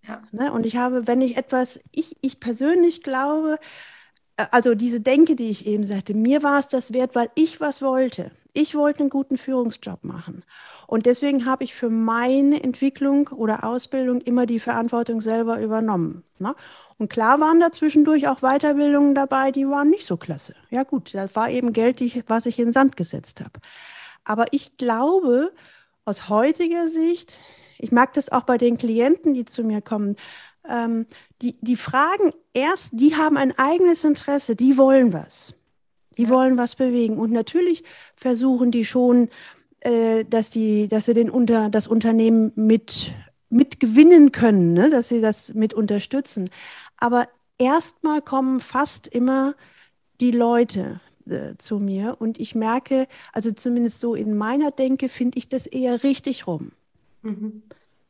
Ja. 0.08 0.24
Ne? 0.32 0.52
Und 0.52 0.66
ich 0.66 0.78
habe, 0.78 1.06
wenn 1.06 1.22
ich 1.22 1.38
etwas, 1.38 1.80
ich, 1.92 2.18
ich 2.22 2.40
persönlich 2.40 3.04
glaube, 3.04 3.60
also 4.38 4.76
diese 4.76 5.02
Denke, 5.02 5.36
die 5.36 5.50
ich 5.50 5.66
eben 5.66 5.86
sagte, 5.86 6.14
mir 6.14 6.44
war 6.44 6.60
es 6.60 6.68
das 6.68 6.94
wert, 6.94 7.16
weil 7.16 7.30
ich 7.36 7.60
was 7.60 7.82
wollte. 7.82 8.32
Ich 8.54 8.76
wollte 8.76 9.02
einen 9.02 9.10
guten 9.10 9.38
Führungsjob 9.38 10.04
machen. 10.04 10.44
Und 10.88 11.06
deswegen 11.06 11.46
habe 11.46 11.64
ich 11.64 11.76
für 11.76 11.90
meine 11.90 12.64
Entwicklung 12.64 13.28
oder 13.28 13.64
Ausbildung 13.64 14.22
immer 14.22 14.46
die 14.46 14.60
Verantwortung 14.60 15.22
selber 15.22 15.60
übernommen. 15.60 16.24
Ne? 16.40 16.56
Und 16.98 17.10
klar 17.10 17.40
waren 17.40 17.60
da 17.60 17.72
zwischendurch 17.72 18.28
auch 18.28 18.40
Weiterbildungen 18.40 19.14
dabei, 19.14 19.52
die 19.52 19.68
waren 19.68 19.90
nicht 19.90 20.06
so 20.06 20.18
klasse. 20.18 20.56
Ja 20.70 20.84
gut, 20.84 21.14
das 21.14 21.36
war 21.36 21.50
eben 21.50 21.74
Geld, 21.74 22.00
die, 22.00 22.24
was 22.28 22.46
ich 22.46 22.58
in 22.58 22.68
den 22.68 22.74
Sand 22.74 22.98
gesetzt 22.98 23.42
habe. 23.42 23.60
Aber 24.24 24.46
ich 24.52 24.78
glaube, 24.78 25.52
aus 26.06 26.30
heutiger 26.30 26.90
Sicht, 26.90 27.38
ich 27.78 27.92
mag 27.92 28.14
das 28.14 28.32
auch 28.32 28.44
bei 28.44 28.58
den 28.58 28.78
Klienten, 28.78 29.34
die 29.34 29.46
zu 29.46 29.64
mir 29.64 29.82
kommen, 29.82 30.16
ähm, 30.70 31.06
die, 31.42 31.56
die 31.62 31.76
fragen 31.76 32.34
erst, 32.54 32.92
die 32.94 33.16
haben 33.16 33.38
ein 33.38 33.58
eigenes 33.58 34.04
Interesse, 34.04 34.56
die 34.56 34.78
wollen 34.78 35.14
was. 35.14 35.54
Die 36.18 36.24
ja. 36.24 36.30
wollen 36.30 36.58
was 36.58 36.76
bewegen. 36.76 37.18
Und 37.18 37.32
natürlich 37.32 37.84
versuchen 38.16 38.72
die 38.72 38.86
schon, 38.86 39.30
äh, 39.82 40.26
dass, 40.26 40.50
die, 40.50 40.88
dass 40.88 41.06
sie 41.06 41.14
den 41.14 41.30
unter, 41.30 41.70
das 41.70 41.88
Unternehmen 41.88 42.52
mit, 42.56 43.14
mit 43.50 43.80
gewinnen 43.80 44.32
können, 44.32 44.74
ne? 44.74 44.90
dass 44.90 45.10
sie 45.10 45.22
das 45.22 45.54
mit 45.54 45.74
unterstützen. 45.74 46.50
Aber 46.98 47.28
erstmal 47.58 48.22
kommen 48.22 48.60
fast 48.60 49.08
immer 49.08 49.56
die 50.20 50.32
Leute 50.32 51.00
äh, 51.30 51.56
zu 51.58 51.80
mir 51.80 52.18
und 52.20 52.40
ich 52.40 52.56
merke, 52.56 53.08
also 53.34 53.52
zumindest 53.52 54.00
so 54.00 54.16
in 54.16 54.36
meiner 54.36 54.72
Denke, 54.72 55.10
finde 55.10 55.38
ich 55.38 55.50
das 55.50 55.68
eher 55.68 56.04
richtig 56.04 56.48
rum. 56.48 56.72
Mhm. 57.22 57.64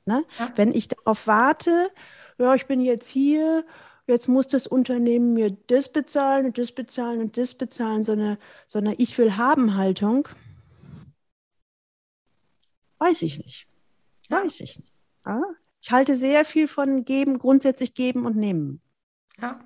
Ne? 0.06 0.24
Ja. 0.40 0.52
Wenn 0.56 0.74
ich 0.74 0.88
darauf 0.88 1.28
warte 1.28 1.90
ja, 2.38 2.56
ich 2.56 2.68
bin 2.68 2.82
jetzt 2.82 3.08
hier, 3.08 3.66
jetzt 4.06 4.28
muss 4.28 4.48
das 4.48 4.68
Unternehmen 4.68 5.34
mir 5.34 5.52
das 5.68 5.92
bezahlen 5.92 6.48
und 6.48 6.58
das 6.58 6.72
bezahlen 6.72 7.22
und 7.22 7.38
das 7.38 7.56
bezahlen, 7.56 8.04
so 8.04 8.14
eine, 8.14 8.38
so 8.68 8.80
eine 8.80 8.96
Ich 8.96 9.18
will 9.18 9.38
haben 9.38 9.76
Haltung. 9.76 10.28
Weiß 13.00 13.22
ich 13.22 13.38
nicht. 13.38 13.68
Weiß 14.30 14.60
ich 14.60 14.80
nicht. 14.80 14.94
Ja? 15.26 15.42
Ich 15.82 15.92
halte 15.92 16.16
sehr 16.16 16.46
viel 16.46 16.68
von 16.68 17.06
geben, 17.06 17.38
grundsätzlich 17.38 17.94
geben 17.94 18.26
und 18.26 18.36
nehmen. 18.36 18.82
Ja. 19.40 19.60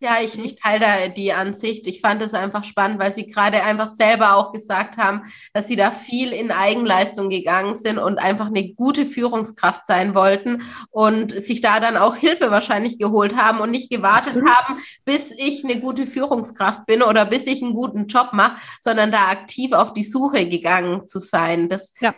Ja, 0.00 0.18
ich, 0.22 0.38
ich 0.38 0.54
teile 0.54 0.80
da 0.80 1.08
die 1.08 1.32
Ansicht. 1.32 1.86
Ich 1.88 2.00
fand 2.00 2.22
es 2.22 2.32
einfach 2.32 2.62
spannend, 2.62 3.00
weil 3.00 3.12
Sie 3.12 3.26
gerade 3.26 3.64
einfach 3.64 3.94
selber 3.94 4.36
auch 4.36 4.52
gesagt 4.52 4.96
haben, 4.96 5.22
dass 5.52 5.66
Sie 5.66 5.74
da 5.74 5.90
viel 5.90 6.32
in 6.32 6.52
Eigenleistung 6.52 7.30
gegangen 7.30 7.74
sind 7.74 7.98
und 7.98 8.18
einfach 8.18 8.46
eine 8.46 8.74
gute 8.74 9.06
Führungskraft 9.06 9.86
sein 9.86 10.14
wollten 10.14 10.62
und 10.90 11.32
sich 11.32 11.62
da 11.62 11.80
dann 11.80 11.96
auch 11.96 12.14
Hilfe 12.14 12.52
wahrscheinlich 12.52 12.98
geholt 12.98 13.36
haben 13.36 13.58
und 13.58 13.72
nicht 13.72 13.90
gewartet 13.90 14.36
Absolut. 14.36 14.48
haben, 14.48 14.80
bis 15.04 15.32
ich 15.32 15.64
eine 15.64 15.80
gute 15.80 16.06
Führungskraft 16.06 16.86
bin 16.86 17.02
oder 17.02 17.24
bis 17.24 17.48
ich 17.48 17.60
einen 17.60 17.74
guten 17.74 18.06
Job 18.06 18.28
mache, 18.32 18.56
sondern 18.80 19.10
da 19.10 19.26
aktiv 19.26 19.72
auf 19.72 19.94
die 19.94 20.04
Suche 20.04 20.48
gegangen 20.48 21.08
zu 21.08 21.18
sein. 21.18 21.68
Das 21.68 21.92
ja. 22.00 22.14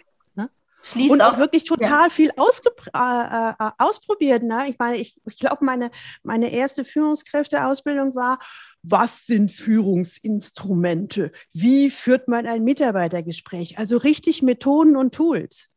Schließt 0.83 1.11
und 1.11 1.21
auch 1.21 1.37
wirklich 1.39 1.65
total 1.65 2.05
ja. 2.05 2.11
viel 2.11 2.31
äh, 2.31 3.51
äh, 3.51 3.71
ausprobiert. 3.79 4.43
Ne? 4.43 4.69
Ich 4.71 4.79
meine, 4.79 4.97
ich, 4.97 5.21
ich 5.27 5.39
glaube, 5.39 5.65
meine, 5.65 5.91
meine 6.23 6.51
erste 6.51 6.85
Führungskräfteausbildung 6.85 8.15
war, 8.15 8.39
was 8.83 9.27
sind 9.27 9.53
Führungsinstrumente? 9.53 11.33
Wie 11.53 11.91
führt 11.91 12.29
man 12.29 12.47
ein 12.47 12.65
Mitarbeitergespräch? 12.65 13.79
Also 13.79 13.99
richtig 13.99 14.43
Methoden 14.43 14.97
und 14.97 15.15
Tools. 15.15 15.69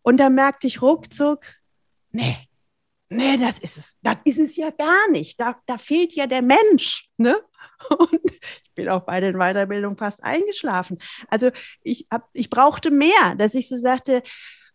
Und 0.00 0.16
da 0.18 0.30
merkte 0.30 0.66
ich 0.66 0.80
ruckzuck, 0.82 1.44
nee, 2.10 2.36
nee, 3.16 3.36
das 3.36 3.58
ist 3.58 3.78
es. 3.78 3.98
Das 4.02 4.16
ist 4.24 4.38
es 4.38 4.56
ja 4.56 4.70
gar 4.70 5.10
nicht. 5.10 5.40
Da, 5.40 5.56
da 5.66 5.78
fehlt 5.78 6.14
ja 6.14 6.26
der 6.26 6.42
Mensch. 6.42 7.08
Ne? 7.16 7.40
Und 7.88 8.30
ich 8.62 8.72
bin 8.74 8.88
auch 8.88 9.02
bei 9.02 9.20
den 9.20 9.38
Weiterbildungen 9.38 9.96
fast 9.96 10.22
eingeschlafen. 10.22 10.98
Also 11.28 11.50
ich, 11.82 12.06
hab, 12.10 12.28
ich 12.32 12.50
brauchte 12.50 12.90
mehr, 12.90 13.34
dass 13.36 13.54
ich 13.54 13.68
so 13.68 13.76
sagte, 13.76 14.22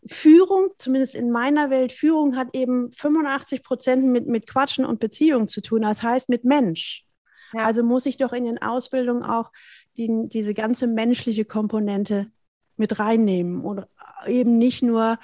Führung, 0.06 0.70
zumindest 0.78 1.16
in 1.16 1.32
meiner 1.32 1.70
Welt, 1.70 1.92
Führung 1.92 2.36
hat 2.36 2.50
eben 2.54 2.92
85 2.94 3.64
Prozent 3.64 4.06
mit, 4.06 4.28
mit 4.28 4.48
Quatschen 4.48 4.86
und 4.86 5.00
Beziehungen 5.00 5.48
zu 5.48 5.62
tun. 5.62 5.82
Das 5.82 6.04
heißt 6.04 6.30
mit 6.30 6.44
Mensch. 6.46 7.06
Ja. 7.54 7.66
Also 7.66 7.84
muss 7.84 8.06
ich 8.06 8.18
doch 8.18 8.34
in 8.34 8.46
den 8.46 8.62
Ausbildungen 8.62 9.24
auch 9.24 9.52
die, 9.98 10.28
diese 10.28 10.54
ganze 10.54 10.88
menschliche 10.88 11.46
Komponente 11.46 12.28
mit 12.76 13.00
reinnehmen 13.00 13.62
und 13.62 13.86
eben 14.28 14.58
nicht 14.58 14.84
nur 14.84 15.18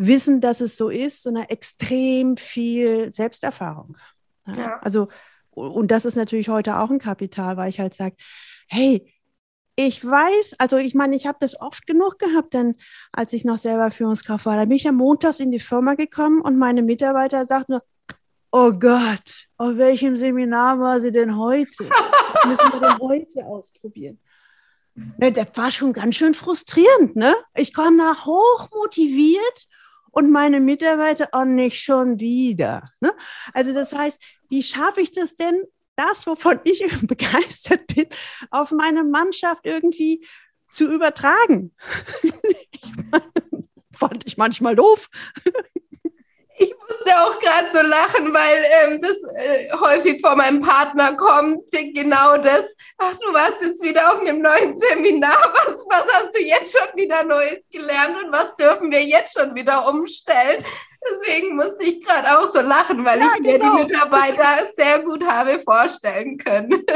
wissen, 0.00 0.40
dass 0.40 0.60
es 0.60 0.76
so 0.76 0.88
ist, 0.88 1.22
sondern 1.22 1.44
extrem 1.44 2.36
viel 2.36 3.12
Selbsterfahrung. 3.12 3.96
Ja. 4.46 4.78
Also 4.80 5.08
und 5.50 5.90
das 5.90 6.04
ist 6.04 6.16
natürlich 6.16 6.48
heute 6.48 6.78
auch 6.78 6.90
ein 6.90 6.98
Kapital, 6.98 7.56
weil 7.56 7.68
ich 7.68 7.80
halt 7.80 7.94
sage, 7.94 8.16
hey, 8.68 9.12
ich 9.76 10.04
weiß, 10.04 10.56
also 10.58 10.76
ich 10.76 10.94
meine, 10.94 11.16
ich 11.16 11.26
habe 11.26 11.38
das 11.40 11.60
oft 11.60 11.86
genug 11.86 12.18
gehabt, 12.18 12.54
denn 12.54 12.76
als 13.12 13.32
ich 13.32 13.44
noch 13.44 13.58
selber 13.58 13.90
Führungskraft 13.90 14.46
war, 14.46 14.56
da 14.56 14.64
bin 14.64 14.76
ich 14.76 14.84
ja 14.84 14.92
montags 14.92 15.40
in 15.40 15.50
die 15.50 15.60
Firma 15.60 15.94
gekommen 15.94 16.40
und 16.40 16.58
meine 16.58 16.82
Mitarbeiter 16.82 17.46
sagten 17.46 17.72
nur, 17.72 17.82
oh 18.52 18.72
Gott, 18.72 19.48
auf 19.56 19.76
welchem 19.76 20.16
Seminar 20.16 20.78
war 20.80 21.00
sie 21.00 21.12
denn 21.12 21.36
heute? 21.36 21.88
Was 21.88 22.44
müssen 22.46 22.72
wir 22.72 22.88
denn 22.88 22.98
heute 22.98 23.46
ausprobieren? 23.46 24.18
Ne, 24.94 25.32
das 25.32 25.46
war 25.54 25.70
schon 25.70 25.92
ganz 25.92 26.16
schön 26.16 26.34
frustrierend, 26.34 27.16
ne? 27.16 27.34
Ich 27.54 27.72
kam 27.72 27.96
da 27.96 28.14
hoch 28.26 28.68
motiviert 28.74 29.68
und 30.10 30.30
meine 30.30 30.60
Mitarbeiter 30.60 31.28
auch 31.32 31.44
nicht 31.44 31.82
schon 31.82 32.20
wieder. 32.20 32.90
Ne? 33.00 33.12
Also 33.52 33.72
das 33.72 33.92
heißt, 33.92 34.20
wie 34.48 34.62
schaffe 34.62 35.00
ich 35.00 35.12
das 35.12 35.36
denn, 35.36 35.62
das, 35.96 36.26
wovon 36.26 36.60
ich 36.64 36.84
begeistert 37.02 37.86
bin, 37.88 38.06
auf 38.50 38.70
meine 38.70 39.04
Mannschaft 39.04 39.66
irgendwie 39.66 40.26
zu 40.70 40.90
übertragen? 40.90 41.74
ich 42.22 42.92
meine, 43.10 43.66
fand 43.96 44.24
ich 44.26 44.36
manchmal 44.36 44.76
doof. 44.76 45.08
Ich 46.62 46.74
musste 46.78 47.18
auch 47.18 47.38
gerade 47.40 47.68
so 47.72 47.80
lachen, 47.80 48.34
weil 48.34 48.64
ähm, 48.82 49.00
das 49.00 49.16
äh, 49.34 49.72
häufig 49.80 50.20
von 50.20 50.36
meinem 50.36 50.60
Partner 50.60 51.16
kommt, 51.16 51.70
genau 51.72 52.36
das. 52.36 52.66
Ach, 52.98 53.16
du 53.16 53.32
warst 53.32 53.62
jetzt 53.62 53.82
wieder 53.82 54.12
auf 54.12 54.20
einem 54.20 54.42
neuen 54.42 54.76
Seminar. 54.76 55.38
Was, 55.54 55.78
was 55.88 56.12
hast 56.12 56.36
du 56.36 56.42
jetzt 56.42 56.76
schon 56.76 56.88
wieder 56.96 57.24
Neues 57.24 57.66
gelernt 57.70 58.16
und 58.22 58.30
was 58.30 58.54
dürfen 58.56 58.90
wir 58.90 59.02
jetzt 59.02 59.38
schon 59.38 59.54
wieder 59.54 59.88
umstellen? 59.88 60.62
Deswegen 61.10 61.56
musste 61.56 61.82
ich 61.82 62.04
gerade 62.04 62.38
auch 62.38 62.50
so 62.50 62.60
lachen, 62.60 63.04
weil 63.06 63.20
ja, 63.20 63.28
ich 63.34 63.40
mir 63.40 63.58
genau. 63.58 63.78
die 63.78 63.84
Mitarbeiter 63.84 64.68
sehr 64.76 65.00
gut 65.00 65.24
habe 65.24 65.58
vorstellen 65.60 66.36
können. 66.36 66.84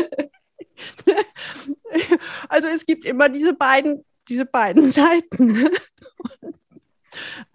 Also 2.48 2.66
es 2.66 2.84
gibt 2.84 3.04
immer 3.04 3.28
diese 3.28 3.54
beiden, 3.54 4.04
diese 4.28 4.44
beiden 4.44 4.90
Seiten 4.90 5.70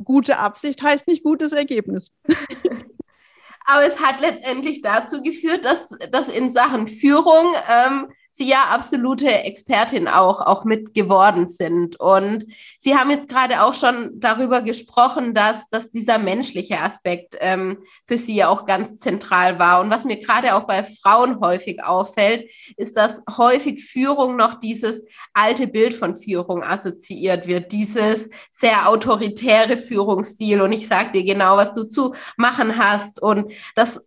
gute 0.04 0.38
Absicht 0.38 0.82
heißt 0.82 1.08
nicht 1.08 1.24
gutes 1.24 1.52
Ergebnis. 1.52 2.12
Aber 3.66 3.86
es 3.86 4.00
hat 4.00 4.20
letztendlich 4.22 4.82
dazu 4.82 5.22
geführt, 5.22 5.64
dass, 5.64 5.90
dass 6.12 6.28
in 6.28 6.50
Sachen 6.50 6.88
Führung 6.88 7.54
ähm, 7.70 8.12
Sie 8.32 8.48
ja 8.48 8.66
absolute 8.70 9.28
Expertin 9.28 10.08
auch, 10.08 10.42
auch 10.42 10.64
mit 10.64 10.94
geworden 10.94 11.48
sind. 11.48 12.00
Und 12.00 12.46
Sie 12.80 12.96
haben 12.96 13.10
jetzt 13.10 13.28
gerade 13.28 13.64
auch 13.64 13.74
schon 13.74 14.20
darüber 14.20 14.62
gesprochen, 14.62 15.34
dass, 15.34 15.68
dass 15.70 15.90
dieser 15.90 16.20
menschliche 16.20 16.80
Aspekt 16.80 17.36
ähm, 17.40 17.80
für 18.08 18.18
Sie 18.18 18.36
ja 18.36 18.50
auch 18.50 18.66
ganz 18.66 18.98
zentral 19.00 19.60
war. 19.60 19.82
Und 19.82 19.90
was 19.90 20.06
mir 20.06 20.20
gerade 20.20 20.56
auch 20.56 20.68
bei 20.68 20.84
Frauen 20.84 21.40
häufig 21.42 21.84
auffällt, 21.84 22.50
ist, 22.78 22.96
dass 22.98 23.22
häufig 23.38 23.84
Führung 23.84 24.36
noch 24.36 24.60
dieses 24.60 25.04
alte 25.34 25.68
Bild 25.68 25.96
von 25.96 26.16
Führung 26.16 26.64
assoziiert 26.64 27.48
wird, 27.48 27.72
dieses 27.72 28.30
sehr 28.52 28.88
autoritäre 28.88 29.78
Führungsstil. 29.78 30.62
Und 30.62 30.72
ich 30.72 30.88
sage 30.88 31.12
dir 31.12 31.24
genau, 31.24 31.58
was 31.58 31.74
du 31.74 31.84
zu 31.84 32.14
machen 32.38 32.78
hast. 32.78 33.22
Und 33.22 33.52
das 33.76 34.02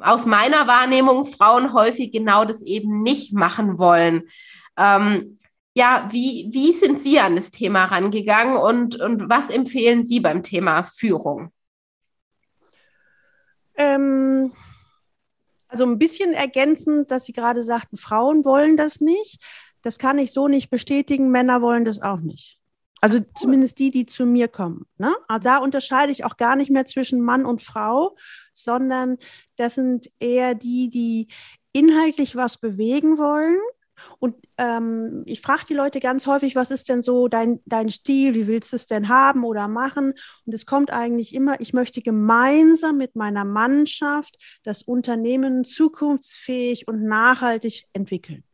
aus 0.00 0.26
meiner 0.26 0.66
Wahrnehmung 0.66 1.24
Frauen 1.24 1.72
häufig 1.72 2.12
genau 2.12 2.44
das 2.44 2.62
eben 2.62 3.02
nicht 3.02 3.32
machen 3.32 3.78
wollen. 3.78 4.28
Ähm, 4.76 5.38
ja, 5.74 6.08
wie, 6.10 6.48
wie 6.52 6.72
sind 6.72 7.00
Sie 7.00 7.20
an 7.20 7.36
das 7.36 7.50
Thema 7.50 7.84
rangegangen 7.84 8.56
und, 8.56 8.96
und 9.00 9.28
was 9.28 9.50
empfehlen 9.50 10.04
Sie 10.04 10.20
beim 10.20 10.42
Thema 10.42 10.84
Führung? 10.84 11.52
Ähm, 13.76 14.52
also 15.68 15.84
ein 15.84 15.98
bisschen 15.98 16.32
ergänzend, 16.32 17.10
dass 17.10 17.24
Sie 17.24 17.32
gerade 17.32 17.62
sagten, 17.62 17.96
Frauen 17.96 18.44
wollen 18.44 18.76
das 18.76 19.00
nicht. 19.00 19.40
Das 19.82 19.98
kann 19.98 20.18
ich 20.18 20.32
so 20.32 20.48
nicht 20.48 20.70
bestätigen. 20.70 21.30
Männer 21.30 21.62
wollen 21.62 21.84
das 21.84 22.02
auch 22.02 22.20
nicht. 22.20 22.59
Also 23.00 23.18
zumindest 23.34 23.78
die, 23.78 23.90
die 23.90 24.06
zu 24.06 24.26
mir 24.26 24.48
kommen. 24.48 24.86
Ne? 24.98 25.14
Also 25.26 25.44
da 25.44 25.58
unterscheide 25.58 26.12
ich 26.12 26.24
auch 26.24 26.36
gar 26.36 26.56
nicht 26.56 26.70
mehr 26.70 26.84
zwischen 26.84 27.20
Mann 27.20 27.46
und 27.46 27.62
Frau, 27.62 28.16
sondern 28.52 29.16
das 29.56 29.74
sind 29.74 30.10
eher 30.20 30.54
die, 30.54 30.90
die 30.90 31.28
inhaltlich 31.72 32.36
was 32.36 32.58
bewegen 32.58 33.18
wollen. 33.18 33.58
Und 34.18 34.36
ähm, 34.58 35.22
ich 35.26 35.40
frage 35.40 35.66
die 35.68 35.74
Leute 35.74 36.00
ganz 36.00 36.26
häufig, 36.26 36.56
was 36.56 36.70
ist 36.70 36.88
denn 36.88 37.02
so 37.02 37.28
dein, 37.28 37.60
dein 37.66 37.90
Stil, 37.90 38.34
wie 38.34 38.46
willst 38.46 38.72
du 38.72 38.76
es 38.76 38.86
denn 38.86 39.08
haben 39.08 39.44
oder 39.44 39.68
machen? 39.68 40.14
Und 40.46 40.54
es 40.54 40.66
kommt 40.66 40.90
eigentlich 40.90 41.34
immer, 41.34 41.60
ich 41.60 41.72
möchte 41.72 42.00
gemeinsam 42.00 42.96
mit 42.96 43.14
meiner 43.16 43.44
Mannschaft 43.44 44.38
das 44.62 44.82
Unternehmen 44.82 45.64
zukunftsfähig 45.64 46.88
und 46.88 47.04
nachhaltig 47.04 47.84
entwickeln. 47.92 48.44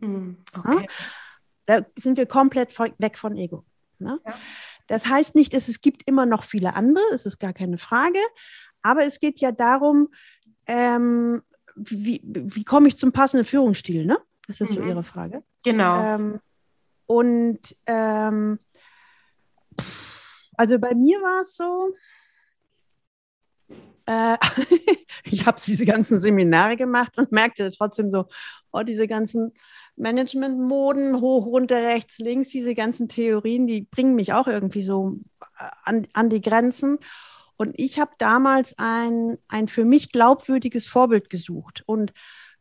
Hm, 0.00 0.38
okay. 0.56 0.82
Ja? 0.82 1.80
Da 1.80 1.86
sind 1.98 2.16
wir 2.16 2.26
komplett 2.26 2.78
weg 2.78 3.18
von 3.18 3.36
Ego. 3.36 3.64
Ne? 3.98 4.20
Ja. 4.24 4.34
Das 4.86 5.06
heißt 5.06 5.34
nicht, 5.34 5.54
dass 5.54 5.68
es 5.68 5.80
gibt 5.80 6.02
immer 6.06 6.26
noch 6.26 6.44
viele 6.44 6.74
andere, 6.74 7.04
es 7.12 7.26
ist 7.26 7.38
gar 7.38 7.52
keine 7.52 7.78
Frage, 7.78 8.20
aber 8.82 9.04
es 9.04 9.18
geht 9.18 9.40
ja 9.40 9.52
darum, 9.52 10.08
ähm, 10.66 11.42
wie, 11.74 12.20
wie 12.24 12.64
komme 12.64 12.88
ich 12.88 12.96
zum 12.96 13.12
passenden 13.12 13.44
Führungsstil, 13.44 14.06
ne? 14.06 14.18
Das 14.46 14.60
ist 14.60 14.70
mhm. 14.70 14.74
so 14.74 14.82
Ihre 14.82 15.02
Frage. 15.02 15.42
Genau. 15.64 16.02
Ähm, 16.02 16.40
und 17.06 17.76
ähm, 17.86 18.58
also 20.56 20.78
bei 20.78 20.94
mir 20.94 21.20
war 21.20 21.40
es 21.42 21.56
so, 21.56 21.94
äh, 24.06 24.38
ich 25.24 25.46
habe 25.46 25.60
diese 25.64 25.84
ganzen 25.84 26.20
Seminare 26.20 26.76
gemacht 26.76 27.16
und 27.18 27.32
merkte 27.32 27.70
trotzdem 27.70 28.10
so, 28.10 28.26
oh, 28.72 28.82
diese 28.82 29.06
ganzen 29.06 29.52
Management-Moden, 29.96 31.20
hoch, 31.20 31.46
runter, 31.46 31.82
rechts, 31.82 32.18
links, 32.18 32.50
diese 32.50 32.74
ganzen 32.74 33.08
Theorien, 33.08 33.66
die 33.66 33.82
bringen 33.82 34.14
mich 34.14 34.32
auch 34.32 34.46
irgendwie 34.46 34.82
so 34.82 35.18
äh, 35.58 35.64
an, 35.84 36.06
an 36.12 36.30
die 36.30 36.40
Grenzen. 36.40 36.98
Und 37.56 37.72
ich 37.78 37.98
habe 37.98 38.12
damals 38.18 38.74
ein, 38.78 39.38
ein 39.48 39.68
für 39.68 39.84
mich 39.84 40.12
glaubwürdiges 40.12 40.86
Vorbild 40.86 41.30
gesucht. 41.30 41.82
Und 41.86 42.12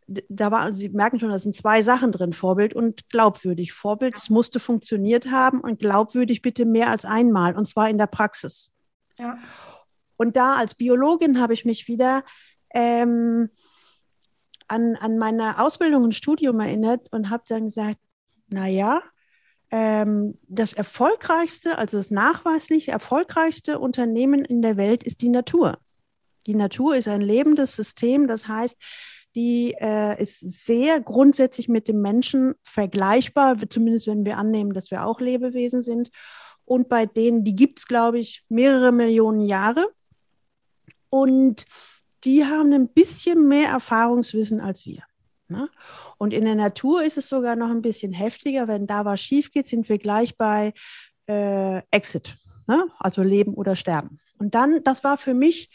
da 0.08 0.52
war, 0.52 0.74
Sie 0.74 0.90
merken 0.90 1.20
schon, 1.20 1.30
da 1.30 1.40
sind 1.40 1.56
zwei 1.56 1.82
Sachen 1.82 2.12
drin, 2.12 2.34
Vorbild 2.34 2.74
und 2.74 3.10
glaubwürdig. 3.10 3.74
Vorbild 3.74 4.18
musste 4.30 4.60
funktioniert 4.60 5.32
haben 5.32 5.60
und 5.62 5.80
glaubwürdig 5.80 6.42
bitte 6.42 6.66
mehr 6.66 6.92
als 6.92 7.06
einmal, 7.06 7.56
und 7.56 7.66
zwar 7.66 7.90
in 7.90 7.98
der 7.98 8.08
Praxis. 8.08 8.72
Ja. 9.18 9.38
Und 10.18 10.38
da 10.38 10.56
als 10.56 10.76
Biologin 10.76 11.42
habe 11.42 11.54
ich 11.54 11.66
mich 11.66 11.88
wieder 11.88 12.24
ähm, 12.74 13.50
an, 14.68 14.96
an 14.96 15.18
meine 15.18 15.60
Ausbildung 15.60 16.04
und 16.04 16.16
Studium 16.16 16.60
erinnert 16.60 17.12
und 17.12 17.30
habe 17.30 17.44
dann 17.48 17.66
gesagt, 17.66 18.00
naja, 18.48 19.02
ähm, 19.72 20.38
das 20.48 20.74
erfolgreichste, 20.74 21.78
also 21.78 21.98
das 21.98 22.12
nachweislich 22.12 22.90
erfolgreichste 22.90 23.80
Unternehmen 23.80 24.46
in 24.46 24.62
der 24.62 24.78
Welt 24.78 25.04
ist 25.04 25.22
die 25.22 25.30
Natur. 25.30 25.80
Die 26.48 26.56
Natur 26.56 26.96
ist 26.96 27.08
ein 27.08 27.22
lebendes 27.22 27.76
System, 27.76 28.28
das 28.28 28.48
heißt, 28.48 28.78
die 29.36 29.76
äh, 29.80 30.22
ist 30.22 30.40
sehr 30.40 31.02
grundsätzlich 31.02 31.68
mit 31.68 31.88
dem 31.88 32.02
Menschen 32.02 32.56
vergleichbar, 32.64 33.58
zumindest 33.70 34.08
wenn 34.08 34.24
wir 34.24 34.38
annehmen, 34.38 34.74
dass 34.74 34.92
wir 34.92 35.06
auch 35.06 35.20
Lebewesen 35.20 35.82
sind. 35.82 36.10
Und 36.64 36.88
bei 36.88 37.06
denen, 37.06 37.44
die 37.44 37.56
gibt 37.56 37.80
es, 37.80 37.88
glaube 37.88 38.18
ich, 38.20 38.46
mehrere 38.48 38.94
Millionen 38.94 39.42
Jahre. 39.42 39.88
Und 41.10 41.66
die 42.26 42.46
haben 42.46 42.74
ein 42.74 42.88
bisschen 42.90 43.48
mehr 43.48 43.70
Erfahrungswissen 43.70 44.60
als 44.60 44.86
wir. 44.86 45.04
Ne? 45.48 45.70
Und 46.18 46.34
in 46.34 46.46
der 46.46 46.56
Natur 46.56 47.04
ist 47.04 47.18
es 47.18 47.30
sogar 47.30 47.56
noch 47.56 47.70
ein 47.70 47.82
bisschen 47.82 48.14
heftiger. 48.14 48.68
Wenn 48.68 48.88
da 48.88 49.06
was 49.06 49.22
schief 49.22 49.52
geht, 49.52 49.68
sind 49.68 49.88
wir 49.90 50.00
gleich 50.00 50.38
bei 50.38 50.74
äh, 51.28 51.82
Exit, 51.92 52.36
ne? 52.68 52.88
also 53.00 53.22
Leben 53.22 53.54
oder 53.54 53.76
Sterben. 53.76 54.20
Und 54.40 54.56
dann, 54.56 54.84
das 54.84 55.04
war 55.04 55.18
für 55.18 55.34
mich 55.34 55.70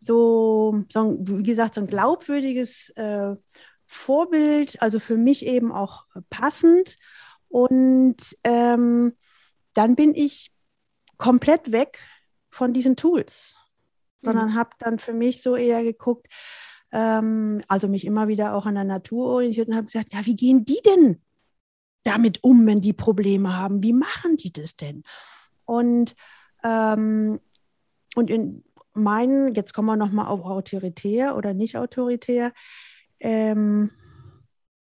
so, 0.00 0.84
so 0.90 1.18
wie 1.20 1.42
gesagt, 1.42 1.74
so 1.74 1.82
ein 1.82 1.86
glaubwürdiges 1.86 2.90
äh, 2.90 3.36
Vorbild, 3.86 4.80
also 4.80 4.98
für 4.98 5.16
mich 5.16 5.44
eben 5.44 5.70
auch 5.70 6.06
passend. 6.30 6.96
Und 7.48 8.16
ähm, 8.44 9.14
dann 9.74 9.94
bin 9.94 10.14
ich 10.14 10.52
komplett 11.18 11.70
weg 11.70 11.98
von 12.50 12.72
diesen 12.72 12.96
Tools 12.96 13.56
sondern 14.22 14.50
mhm. 14.50 14.54
habe 14.54 14.70
dann 14.78 14.98
für 14.98 15.12
mich 15.12 15.42
so 15.42 15.56
eher 15.56 15.82
geguckt, 15.82 16.28
ähm, 16.92 17.62
also 17.68 17.88
mich 17.88 18.06
immer 18.06 18.28
wieder 18.28 18.54
auch 18.54 18.66
an 18.66 18.74
der 18.74 18.84
Natur 18.84 19.26
orientiert 19.26 19.68
und 19.68 19.76
habe 19.76 19.86
gesagt, 19.86 20.14
ja, 20.14 20.24
wie 20.24 20.36
gehen 20.36 20.64
die 20.64 20.80
denn 20.84 21.20
damit 22.04 22.42
um, 22.42 22.66
wenn 22.66 22.80
die 22.80 22.92
Probleme 22.92 23.56
haben? 23.56 23.82
Wie 23.82 23.92
machen 23.92 24.36
die 24.36 24.52
das 24.52 24.76
denn? 24.76 25.04
Und, 25.64 26.14
ähm, 26.64 27.40
und 28.14 28.30
in 28.30 28.64
meinen, 28.94 29.54
jetzt 29.54 29.72
kommen 29.72 29.88
wir 29.88 29.96
nochmal 29.96 30.26
auf 30.26 30.44
autoritär 30.44 31.36
oder 31.36 31.54
nicht 31.54 31.76
autoritär, 31.76 32.52
ähm, 33.20 33.90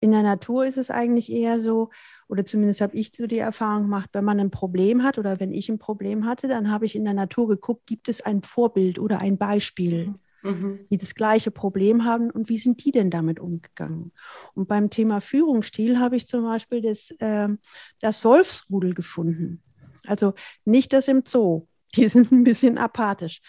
in 0.01 0.11
der 0.11 0.23
Natur 0.23 0.65
ist 0.65 0.77
es 0.77 0.91
eigentlich 0.91 1.31
eher 1.31 1.59
so, 1.59 1.89
oder 2.29 2.45
zumindest 2.45 2.79
habe 2.81 2.95
ich 2.95 3.11
so 3.13 3.25
die 3.25 3.39
Erfahrung 3.39 3.83
gemacht, 3.83 4.11
wenn 4.13 4.23
man 4.23 4.39
ein 4.39 4.51
Problem 4.51 5.03
hat 5.03 5.17
oder 5.17 5.39
wenn 5.39 5.51
ich 5.51 5.67
ein 5.67 5.79
Problem 5.79 6.25
hatte, 6.25 6.47
dann 6.47 6.71
habe 6.71 6.85
ich 6.85 6.95
in 6.95 7.03
der 7.03 7.15
Natur 7.15 7.47
geguckt, 7.47 7.87
gibt 7.87 8.07
es 8.07 8.21
ein 8.21 8.43
Vorbild 8.43 8.99
oder 8.99 9.19
ein 9.19 9.39
Beispiel, 9.39 10.13
mhm. 10.43 10.85
die 10.91 10.97
das 10.97 11.15
gleiche 11.15 11.49
Problem 11.49 12.05
haben 12.05 12.29
und 12.29 12.47
wie 12.47 12.59
sind 12.59 12.85
die 12.85 12.91
denn 12.91 13.09
damit 13.09 13.39
umgegangen? 13.39 14.11
Und 14.53 14.67
beim 14.67 14.91
Thema 14.91 15.21
Führungsstil 15.21 15.99
habe 15.99 16.17
ich 16.17 16.27
zum 16.27 16.43
Beispiel 16.43 16.81
das, 16.81 17.09
äh, 17.17 17.49
das 17.99 18.23
Wolfsrudel 18.23 18.93
gefunden. 18.93 19.63
Also 20.05 20.35
nicht 20.65 20.93
das 20.93 21.07
im 21.07 21.23
Zoo, 21.25 21.65
die 21.95 22.07
sind 22.09 22.31
ein 22.31 22.43
bisschen 22.43 22.77
apathisch, 22.77 23.41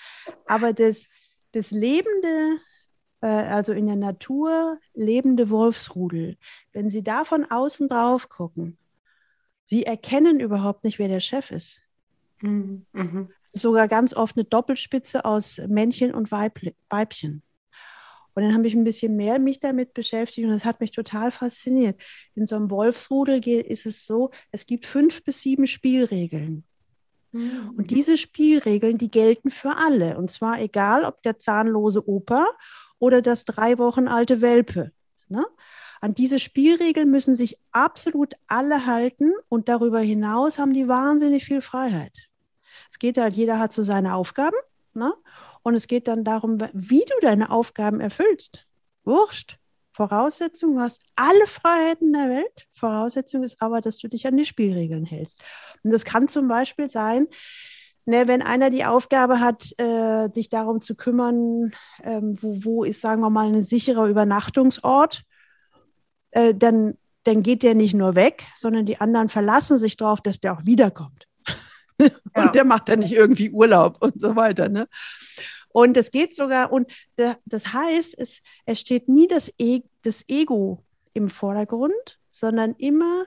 aber 0.46 0.72
das, 0.72 1.04
das 1.52 1.70
lebende 1.70 2.56
also 3.26 3.72
in 3.72 3.86
der 3.86 3.96
Natur 3.96 4.78
lebende 4.94 5.50
Wolfsrudel, 5.50 6.36
wenn 6.72 6.90
Sie 6.90 7.02
da 7.02 7.24
von 7.24 7.44
außen 7.50 7.88
drauf 7.88 8.28
gucken, 8.28 8.78
Sie 9.64 9.84
erkennen 9.84 10.40
überhaupt 10.40 10.82
nicht, 10.84 10.98
wer 10.98 11.08
der 11.08 11.20
Chef 11.20 11.50
ist. 11.50 11.80
Mhm. 12.40 12.86
mhm. 12.92 13.28
Sogar 13.52 13.88
ganz 13.88 14.14
oft 14.14 14.36
eine 14.36 14.44
Doppelspitze 14.44 15.24
aus 15.24 15.60
Männchen 15.66 16.14
und 16.14 16.30
Weibchen. 16.30 17.42
Und 18.34 18.42
dann 18.44 18.54
habe 18.54 18.66
ich 18.66 18.74
ein 18.74 18.84
bisschen 18.84 19.16
mehr 19.16 19.38
mich 19.38 19.58
damit 19.58 19.92
beschäftigt 19.92 20.46
und 20.46 20.52
das 20.52 20.64
hat 20.64 20.80
mich 20.80 20.92
total 20.92 21.32
fasziniert. 21.32 22.00
In 22.36 22.46
so 22.46 22.56
einem 22.56 22.70
Wolfsrudel 22.70 23.44
ist 23.44 23.86
es 23.86 24.06
so, 24.06 24.30
es 24.52 24.66
gibt 24.66 24.86
fünf 24.86 25.24
bis 25.24 25.42
sieben 25.42 25.66
Spielregeln. 25.66 26.64
Mhm. 27.32 27.74
Und 27.76 27.90
diese 27.90 28.16
Spielregeln, 28.16 28.98
die 28.98 29.10
gelten 29.10 29.50
für 29.50 29.76
alle. 29.76 30.16
Und 30.16 30.30
zwar 30.30 30.60
egal, 30.60 31.04
ob 31.04 31.22
der 31.22 31.38
zahnlose 31.38 32.08
Opa 32.08 32.46
oder 33.00 33.22
das 33.22 33.44
drei 33.44 33.78
Wochen 33.78 34.06
alte 34.06 34.40
Welpe. 34.40 34.92
Ne? 35.28 35.44
An 36.00 36.14
diese 36.14 36.38
Spielregeln 36.38 37.10
müssen 37.10 37.34
sich 37.34 37.58
absolut 37.72 38.34
alle 38.46 38.86
halten 38.86 39.32
und 39.48 39.68
darüber 39.68 40.00
hinaus 40.00 40.60
haben 40.60 40.72
die 40.72 40.86
wahnsinnig 40.86 41.44
viel 41.44 41.60
Freiheit. 41.60 42.12
Es 42.92 43.00
geht 43.00 43.18
halt, 43.18 43.34
jeder 43.34 43.58
hat 43.58 43.72
so 43.72 43.82
seine 43.82 44.14
Aufgaben 44.14 44.56
ne? 44.94 45.12
und 45.62 45.74
es 45.74 45.88
geht 45.88 46.06
dann 46.06 46.24
darum, 46.24 46.58
wie 46.72 47.04
du 47.04 47.14
deine 47.20 47.50
Aufgaben 47.50 48.00
erfüllst. 48.00 48.64
Wurscht. 49.04 49.56
Voraussetzung, 49.92 50.76
du 50.76 50.80
hast 50.80 51.02
alle 51.16 51.46
Freiheiten 51.46 52.12
der 52.12 52.30
Welt. 52.30 52.68
Voraussetzung 52.72 53.42
ist 53.42 53.60
aber, 53.60 53.80
dass 53.80 53.98
du 53.98 54.08
dich 54.08 54.26
an 54.26 54.36
die 54.36 54.44
Spielregeln 54.44 55.04
hältst. 55.04 55.42
Und 55.82 55.90
das 55.90 56.04
kann 56.04 56.28
zum 56.28 56.48
Beispiel 56.48 56.88
sein, 56.88 57.26
Ne, 58.06 58.26
wenn 58.26 58.42
einer 58.42 58.70
die 58.70 58.84
Aufgabe 58.84 59.40
hat, 59.40 59.78
äh, 59.78 60.28
dich 60.30 60.48
darum 60.48 60.80
zu 60.80 60.94
kümmern, 60.94 61.72
ähm, 62.02 62.38
wo, 62.40 62.64
wo 62.64 62.84
ist, 62.84 63.00
sagen 63.00 63.20
wir 63.20 63.30
mal, 63.30 63.46
ein 63.48 63.62
sicherer 63.62 64.06
Übernachtungsort, 64.06 65.22
äh, 66.30 66.54
dann, 66.54 66.96
dann 67.24 67.42
geht 67.42 67.62
der 67.62 67.74
nicht 67.74 67.94
nur 67.94 68.14
weg, 68.14 68.46
sondern 68.56 68.86
die 68.86 69.00
anderen 69.00 69.28
verlassen 69.28 69.76
sich 69.76 69.96
darauf, 69.96 70.20
dass 70.20 70.40
der 70.40 70.54
auch 70.54 70.64
wiederkommt. 70.64 71.26
Ja. 72.34 72.44
Und 72.46 72.54
der 72.54 72.64
macht 72.64 72.88
dann 72.88 73.00
nicht 73.00 73.12
irgendwie 73.12 73.50
Urlaub 73.50 73.98
und 74.00 74.18
so 74.18 74.34
weiter. 74.34 74.70
Ne? 74.70 74.88
Und 75.68 75.98
es 75.98 76.10
geht 76.10 76.34
sogar, 76.34 76.72
und 76.72 76.90
das 77.44 77.74
heißt, 77.74 78.18
es, 78.18 78.40
es 78.64 78.80
steht 78.80 79.06
nie 79.10 79.28
das, 79.28 79.52
e 79.58 79.82
das 80.00 80.24
Ego 80.26 80.82
im 81.12 81.28
Vordergrund, 81.28 82.18
sondern 82.30 82.74
immer 82.78 83.26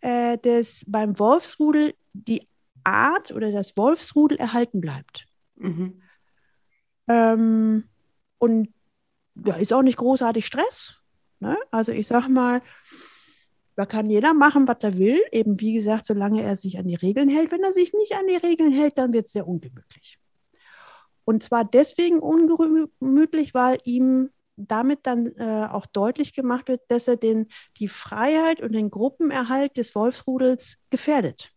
äh, 0.00 0.38
dass 0.38 0.84
beim 0.86 1.18
Wolfsrudel 1.18 1.94
die 2.12 2.46
Art 2.92 3.32
oder 3.32 3.52
das 3.52 3.76
Wolfsrudel 3.76 4.38
erhalten 4.38 4.80
bleibt. 4.80 5.26
Mhm. 5.56 6.02
Ähm, 7.08 7.84
und 8.38 8.72
da 9.34 9.54
ist 9.56 9.72
auch 9.72 9.82
nicht 9.82 9.96
großartig 9.96 10.46
Stress. 10.46 10.96
Ne? 11.40 11.56
Also 11.70 11.92
ich 11.92 12.06
sag 12.06 12.28
mal, 12.28 12.62
da 13.76 13.86
kann 13.86 14.10
jeder 14.10 14.34
machen, 14.34 14.68
was 14.68 14.78
er 14.82 14.98
will, 14.98 15.20
eben 15.32 15.60
wie 15.60 15.72
gesagt, 15.72 16.06
solange 16.06 16.42
er 16.42 16.56
sich 16.56 16.78
an 16.78 16.86
die 16.86 16.96
Regeln 16.96 17.28
hält. 17.28 17.50
Wenn 17.50 17.62
er 17.62 17.72
sich 17.72 17.94
nicht 17.94 18.14
an 18.14 18.26
die 18.26 18.36
Regeln 18.36 18.72
hält, 18.72 18.98
dann 18.98 19.12
wird 19.12 19.26
es 19.26 19.32
sehr 19.32 19.48
ungemütlich. 19.48 20.18
Und 21.24 21.42
zwar 21.42 21.64
deswegen 21.64 22.18
ungemütlich, 22.18 23.54
weil 23.54 23.78
ihm 23.84 24.30
damit 24.56 25.00
dann 25.04 25.26
äh, 25.36 25.68
auch 25.70 25.86
deutlich 25.86 26.34
gemacht 26.34 26.68
wird, 26.68 26.82
dass 26.88 27.08
er 27.08 27.16
den, 27.16 27.48
die 27.78 27.88
Freiheit 27.88 28.60
und 28.60 28.72
den 28.72 28.90
Gruppenerhalt 28.90 29.76
des 29.76 29.94
Wolfsrudels 29.94 30.76
gefährdet. 30.90 31.52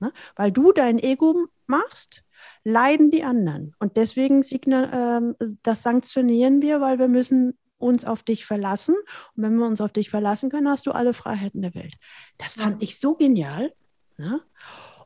Ne? 0.00 0.12
Weil 0.36 0.52
du 0.52 0.72
dein 0.72 0.98
Ego 0.98 1.46
machst, 1.66 2.22
leiden 2.64 3.10
die 3.10 3.24
anderen. 3.24 3.74
Und 3.78 3.96
deswegen 3.96 4.42
signal, 4.42 5.34
äh, 5.40 5.46
das 5.62 5.82
sanktionieren 5.82 6.62
wir, 6.62 6.80
weil 6.80 6.98
wir 6.98 7.08
müssen 7.08 7.58
uns 7.78 8.04
auf 8.04 8.22
dich 8.22 8.44
verlassen. 8.44 8.94
Und 9.36 9.42
wenn 9.42 9.56
wir 9.56 9.66
uns 9.66 9.80
auf 9.80 9.92
dich 9.92 10.10
verlassen 10.10 10.50
können, 10.50 10.68
hast 10.68 10.86
du 10.86 10.92
alle 10.92 11.14
Freiheiten 11.14 11.62
der 11.62 11.74
Welt. 11.74 11.94
Das 12.36 12.54
fand 12.54 12.82
ich 12.82 12.98
so 12.98 13.14
genial. 13.14 13.72
Ne? 14.16 14.40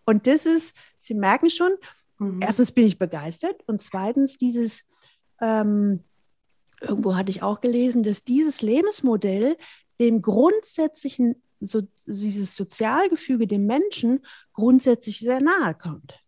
Und 0.05 0.27
das 0.27 0.47
ist, 0.47 0.75
Sie 0.99 1.15
merken 1.15 1.51
schon, 1.51 1.73
mhm. 2.19 2.41
erstens 2.43 2.73
bin 2.73 2.87
ich 2.87 2.99
begeistert 2.99 3.63
und 3.67 3.83
zweitens 3.83 4.39
dieses, 4.39 4.85
ähm, 5.41 6.01
irgendwo 6.81 7.15
hatte 7.15 7.31
ich 7.31 7.43
auch 7.43 7.61
gelesen, 7.61 8.03
dass 8.03 8.25
dieses 8.25 8.63
Lebensmodell 8.63 9.57
dem 10.01 10.23
grundsätzlichen, 10.23 11.43
so, 11.67 11.83
dieses 12.07 12.57
Sozialgefüge 12.57 13.47
dem 13.47 13.67
Menschen 13.67 14.25
grundsätzlich 14.53 15.21
sehr 15.21 15.41
nahe 15.41 15.75
kommt. 15.75 16.19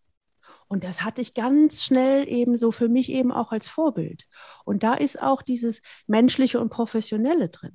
Und 0.68 0.84
das 0.84 1.02
hatte 1.02 1.20
ich 1.20 1.34
ganz 1.34 1.84
schnell 1.84 2.28
eben 2.28 2.56
so 2.56 2.70
für 2.72 2.88
mich 2.88 3.10
eben 3.10 3.30
auch 3.32 3.52
als 3.52 3.68
Vorbild. 3.68 4.24
Und 4.64 4.82
da 4.82 4.94
ist 4.94 5.20
auch 5.20 5.42
dieses 5.42 5.82
Menschliche 6.06 6.58
und 6.58 6.70
Professionelle 6.70 7.48
drin. 7.48 7.74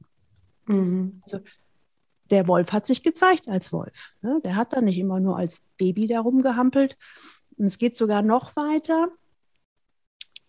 Mhm. 0.65 1.21
Also 1.23 1.39
der 2.29 2.47
Wolf 2.47 2.71
hat 2.71 2.85
sich 2.85 3.03
gezeigt 3.03 3.47
als 3.47 3.71
Wolf. 3.71 4.13
Ne? 4.21 4.39
Der 4.43 4.55
hat 4.55 4.73
da 4.73 4.81
nicht 4.81 4.97
immer 4.97 5.19
nur 5.19 5.37
als 5.37 5.61
Baby 5.77 6.07
da 6.07 6.19
rumgehampelt. 6.19 6.97
Und 7.57 7.65
es 7.65 7.77
geht 7.77 7.95
sogar 7.95 8.21
noch 8.21 8.55
weiter. 8.55 9.09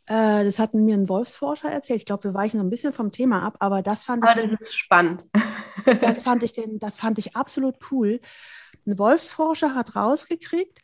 Äh, 0.07 0.45
das 0.45 0.59
hat 0.59 0.75
mir 0.75 0.95
ein 0.95 1.09
Wolfsforscher 1.09 1.71
erzählt. 1.71 2.01
Ich 2.01 2.07
glaube, 2.07 2.25
wir 2.25 2.35
weichen 2.35 2.59
so 2.59 2.65
ein 2.65 2.71
bisschen 2.71 2.93
vom 2.93 3.13
Thema 3.13 3.43
ab, 3.43 3.57
aber 3.61 3.83
das 3.83 4.05
fand 4.05 4.23
aber 4.23 4.43
ich. 4.43 4.51
das 4.51 4.63
ist 4.63 4.77
spannend. 4.77 5.25
das 6.01 6.23
fand 6.23 6.43
ich 6.43 6.53
den, 6.53 6.79
das 6.79 6.97
fand 6.97 7.19
ich 7.19 7.37
absolut 7.37 7.77
cool. 7.91 8.21
Ein 8.87 8.99
Wolfsforscher 8.99 9.75
hat 9.75 9.97
rausgekriegt, 9.97 10.81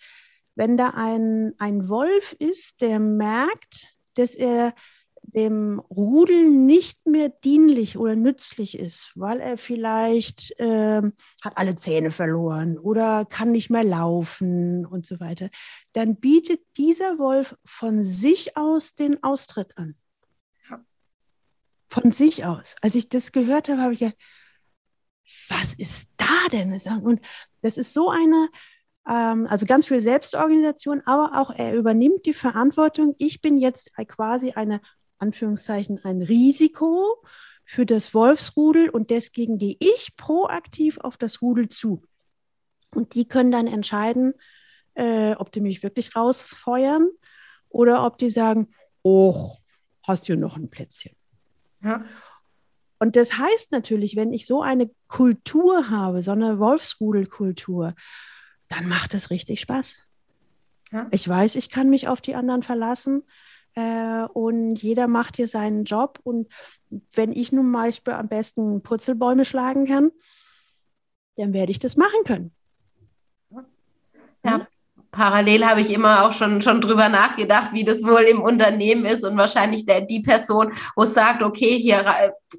wenn 0.55 0.77
da 0.77 0.91
ein, 0.91 1.55
ein 1.59 1.89
Wolf 1.89 2.35
ist, 2.39 2.81
der 2.81 2.99
merkt, 2.99 3.95
dass 4.15 4.35
er 4.35 4.75
dem 5.35 5.81
Rudel 5.91 6.49
nicht 6.49 7.07
mehr 7.07 7.29
dienlich 7.29 7.99
oder 7.99 8.17
nützlich 8.17 8.79
ist, 8.79 9.13
weil 9.15 9.41
er 9.41 9.59
vielleicht 9.59 10.59
äh, 10.59 11.03
hat 11.43 11.57
alle 11.57 11.77
Zähne 11.77 12.11
verloren 12.11 12.79
oder 12.79 13.25
kann 13.25 13.53
nicht 13.53 13.71
mehr 13.71 13.85
laufen 13.85 14.87
und 14.87 15.07
so 15.07 15.21
weiter, 15.21 15.51
dann 15.93 16.17
bietet 16.17 16.61
dieser 16.77 17.19
Wolf 17.19 17.57
von 17.65 18.03
sich 18.03 18.57
aus 18.57 18.95
den 18.95 19.23
Austritt 19.23 19.77
an. 19.77 19.95
Von 21.89 22.13
sich 22.13 22.45
aus. 22.45 22.77
Als 22.83 22.95
ich 22.95 23.09
das 23.09 23.33
gehört 23.33 23.69
habe, 23.69 23.81
habe 23.81 23.95
ich 23.95 24.01
gedacht, 24.01 24.19
was 25.49 25.75
ist 25.75 26.11
da 26.17 26.49
denn? 26.53 26.81
Und 27.03 27.21
das 27.63 27.77
ist 27.77 27.93
so 27.93 28.11
eine, 28.11 28.49
ähm, 29.09 29.47
also 29.49 29.67
ganz 29.67 29.87
viel 29.87 30.01
Selbstorganisation, 30.01 31.03
aber 31.05 31.41
auch 31.41 31.51
er 31.51 31.75
übernimmt 31.75 32.27
die 32.27 32.33
Verantwortung. 32.33 33.15
Ich 33.19 33.41
bin 33.41 33.59
jetzt 33.59 33.93
quasi 34.09 34.53
eine 34.53 34.81
Anführungszeichen 35.19 36.05
ein 36.05 36.23
Risiko 36.23 37.23
für 37.65 37.85
das 37.85 38.15
Wolfsrudel 38.15 38.89
und 38.89 39.11
deswegen 39.11 39.59
gehe 39.59 39.77
ich 39.81 40.17
proaktiv 40.17 40.99
auf 40.99 41.17
das 41.17 41.43
Rudel 41.43 41.69
zu. 41.69 42.03
Und 42.95 43.15
die 43.15 43.27
können 43.27 43.51
dann 43.51 43.67
entscheiden, 43.67 44.35
äh, 44.95 45.35
ob 45.35 45.53
die 45.53 45.61
mich 45.61 45.83
wirklich 45.83 46.15
rausfeuern 46.15 47.11
oder 47.69 48.07
ob 48.07 48.19
die 48.19 48.31
sagen, 48.31 48.69
oh, 49.03 49.57
hast 50.03 50.29
du 50.29 50.37
noch 50.37 50.57
ein 50.57 50.71
Plätzchen. 50.71 51.15
Ja. 51.83 52.05
Und 52.99 53.17
das 53.17 53.37
heißt 53.37 53.73
natürlich, 53.73 54.17
wenn 54.17 54.33
ich 54.33 54.47
so 54.47 54.63
eine 54.63 54.91
Kultur 55.09 55.91
habe, 55.91 56.23
so 56.23 56.31
eine 56.31 56.59
Wolfsrudelkultur, 56.59 57.95
dann 58.69 58.89
macht 58.89 59.13
es 59.15 59.31
richtig 59.31 59.61
Spaß. 59.61 59.99
Ja. 60.93 61.09
Ich 61.11 61.29
weiß, 61.29 61.57
ich 61.57 61.69
kann 61.69 61.91
mich 61.91 62.09
auf 62.09 62.21
die 62.21 62.35
anderen 62.35 62.63
verlassen 62.63 63.25
äh, 63.77 64.25
und 64.33 64.83
jeder 64.83 65.07
macht 65.07 65.37
hier 65.37 65.49
seinen 65.49 65.85
Job. 65.85 66.19
Und 66.25 66.53
wenn 67.15 67.33
ich 67.33 67.53
nun 67.53 67.71
mal 67.71 67.93
am 68.07 68.29
besten 68.29 68.83
Purzelbäume 68.83 69.45
schlagen 69.45 69.87
kann, 69.87 70.11
dann 71.37 71.53
werde 71.53 71.71
ich 71.71 71.79
das 71.79 71.97
machen 71.97 72.25
können. 72.25 72.53
Ja, 74.45 74.67
parallel 75.17 75.67
habe 75.67 75.81
ich 75.81 75.93
immer 75.93 76.25
auch 76.25 76.33
schon, 76.33 76.61
schon 76.61 76.81
drüber 76.81 77.09
nachgedacht, 77.09 77.73
wie 77.73 77.85
das 77.85 78.03
wohl 78.03 78.23
im 78.23 78.43
Unternehmen 78.43 79.07
ist 79.07 79.25
und 79.25 79.37
wahrscheinlich 79.37 79.87
der, 79.87 80.03
die 80.03 80.21
Person, 80.21 80.73
wo 80.95 81.05
es 81.05 81.15
sagt, 81.15 81.43
okay, 81.43 81.79
hier 81.79 82.05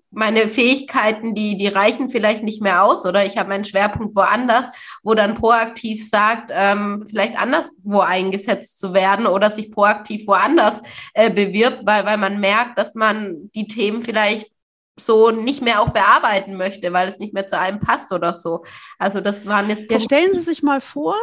meine 0.10 0.50
Fähigkeiten, 0.50 1.36
die, 1.36 1.58
die 1.58 1.68
reichen 1.68 2.10
vielleicht 2.10 2.44
nicht 2.44 2.62
mehr 2.62 2.84
aus 2.84 3.06
oder 3.06 3.26
ich 3.26 3.38
habe 3.38 3.50
meinen 3.50 3.66
Schwerpunkt 3.66 4.16
woanders, 4.16 4.66
wo 5.04 5.14
dann 5.14 5.36
proaktiv 5.36 6.10
sagt, 6.10 6.52
ähm, 6.54 7.06
vielleicht 7.08 7.40
anderswo 7.40 8.00
eingesetzt 8.00 8.80
zu 8.80 8.94
werden 8.94 9.28
oder 9.28 9.52
sich 9.52 9.72
proaktiv 9.72 10.28
woanders 10.28 10.82
äh, 11.14 11.30
bewirbt, 11.30 11.82
weil, 11.86 12.06
weil 12.06 12.18
man 12.18 12.40
merkt, 12.40 12.80
dass 12.80 12.96
man 12.96 13.52
die 13.54 13.68
Themen 13.68 14.02
vielleicht 14.02 14.52
so 15.00 15.30
nicht 15.30 15.62
mehr 15.62 15.82
auch 15.82 15.90
bearbeiten 15.90 16.56
möchte, 16.56 16.92
weil 16.92 17.08
es 17.08 17.20
nicht 17.20 17.34
mehr 17.34 17.46
zu 17.46 17.58
einem 17.58 17.80
passt 17.80 18.12
oder 18.12 18.34
so. 18.34 18.66
Also 18.98 19.22
das 19.22 19.46
waren 19.46 19.70
jetzt. 19.70 19.92
Ja, 19.92 20.00
stellen 20.00 20.34
Sie 20.34 20.40
sich 20.40 20.64
mal 20.64 20.82
vor, 20.82 21.16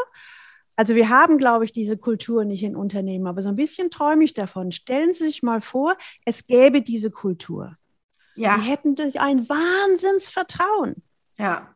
also 0.77 0.95
wir 0.95 1.09
haben, 1.09 1.39
glaube 1.39 1.65
ich, 1.65 1.73
diese 1.73 1.97
Kultur 1.97 2.45
nicht 2.45 2.63
in 2.63 2.77
Unternehmen, 2.77 3.27
aber 3.27 3.43
so 3.43 3.49
ein 3.49 3.57
bisschen 3.57 3.91
träume 3.91 4.25
ich 4.25 4.35
davon. 4.35 4.73
Stellen 4.73 5.13
Sie 5.13 5.25
sich 5.25 5.43
mal 5.43 5.61
vor, 5.61 5.97
es 6.25 6.47
gäbe 6.47 6.83
diese 6.83 7.11
Kultur. 7.11 7.77
Ja. 8.35 8.59
Sie 8.59 8.69
hätten 8.69 8.97
durch 8.97 9.21
ein 9.21 9.49
Wahnsinnsvertrauen. 9.49 11.03
Ja. 11.39 11.75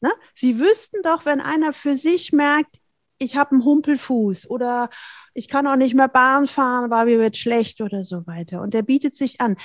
Ne? 0.00 0.12
Sie 0.34 0.60
wüssten 0.60 1.02
doch, 1.02 1.24
wenn 1.24 1.40
einer 1.40 1.72
für 1.72 1.96
sich 1.96 2.32
merkt, 2.32 2.80
ich 3.18 3.36
habe 3.36 3.52
einen 3.52 3.64
Humpelfuß 3.64 4.50
oder 4.50 4.90
ich 5.32 5.48
kann 5.48 5.66
auch 5.66 5.76
nicht 5.76 5.94
mehr 5.94 6.08
Bahn 6.08 6.46
fahren, 6.46 6.90
weil 6.90 7.06
mir 7.06 7.18
wird 7.18 7.36
schlecht 7.36 7.80
oder 7.80 8.02
so 8.02 8.26
weiter. 8.26 8.60
Und 8.60 8.74
der 8.74 8.82
bietet 8.82 9.16
sich 9.16 9.40
an. 9.40 9.56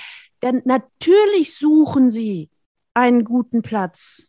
Denn 0.42 0.62
natürlich 0.64 1.56
suchen 1.56 2.10
sie 2.10 2.50
einen 2.94 3.24
guten 3.24 3.62
Platz. 3.62 4.24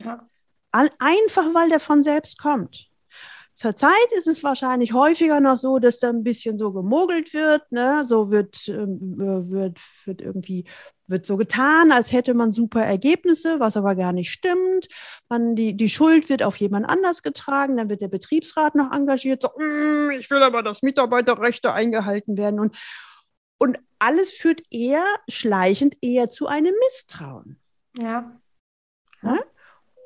Ja. 0.00 0.28
Einfach, 0.72 1.54
weil 1.54 1.68
der 1.68 1.80
von 1.80 2.02
selbst 2.02 2.38
kommt. 2.38 2.91
Zurzeit 3.54 4.12
ist 4.16 4.26
es 4.26 4.42
wahrscheinlich 4.42 4.92
häufiger 4.92 5.40
noch 5.40 5.56
so, 5.56 5.78
dass 5.78 5.98
da 5.98 6.08
ein 6.08 6.24
bisschen 6.24 6.58
so 6.58 6.72
gemogelt 6.72 7.34
wird, 7.34 7.70
ne? 7.70 8.04
so 8.06 8.30
wird, 8.30 8.66
ähm, 8.68 9.18
äh, 9.20 9.50
wird, 9.50 9.78
wird 10.04 10.20
irgendwie 10.20 10.64
wird 11.06 11.26
so 11.26 11.36
getan, 11.36 11.92
als 11.92 12.12
hätte 12.12 12.34
man 12.34 12.50
super 12.50 12.82
Ergebnisse, 12.82 13.60
was 13.60 13.76
aber 13.76 13.94
gar 13.94 14.12
nicht 14.12 14.32
stimmt. 14.32 14.88
Man, 15.28 15.54
die, 15.54 15.76
die 15.76 15.88
Schuld 15.88 16.28
wird 16.28 16.42
auf 16.42 16.56
jemand 16.56 16.88
anders 16.88 17.22
getragen, 17.22 17.76
dann 17.76 17.90
wird 17.90 18.00
der 18.00 18.08
Betriebsrat 18.08 18.74
noch 18.74 18.92
engagiert, 18.92 19.42
so, 19.42 19.50
mm, 19.56 20.10
ich 20.18 20.30
will 20.30 20.42
aber, 20.42 20.62
dass 20.62 20.82
Mitarbeiterrechte 20.82 21.72
eingehalten 21.72 22.36
werden. 22.36 22.58
Und, 22.58 22.76
und 23.58 23.78
alles 23.98 24.32
führt 24.32 24.62
eher 24.70 25.04
schleichend 25.28 25.96
eher 26.00 26.28
zu 26.28 26.48
einem 26.48 26.74
Misstrauen. 26.86 27.60
Ja. 27.98 28.40
ja? 29.22 29.38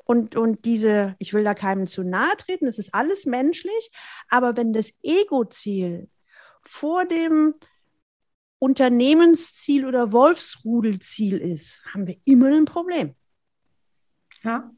Und, 0.07 0.37
und 0.37 0.63
diese, 0.63 1.17
ich 1.19 1.33
will 1.33 1.43
da 1.43 1.53
keinem 1.53 1.85
zu 1.85 2.01
nahe 2.01 2.37
treten, 2.37 2.65
das 2.65 2.77
ist 2.77 2.95
alles 2.95 3.25
menschlich, 3.25 3.91
aber 4.29 4.55
wenn 4.55 4.71
das 4.71 4.93
Ego-Ziel 5.03 6.09
vor 6.61 7.03
dem 7.03 7.55
Unternehmensziel 8.57 9.85
oder 9.85 10.13
Wolfsrudelziel 10.13 11.37
ist, 11.37 11.83
haben 11.93 12.07
wir 12.07 12.15
immer 12.23 12.47
ein 12.47 12.63
Problem. 12.63 13.15
Ja. 14.43 14.71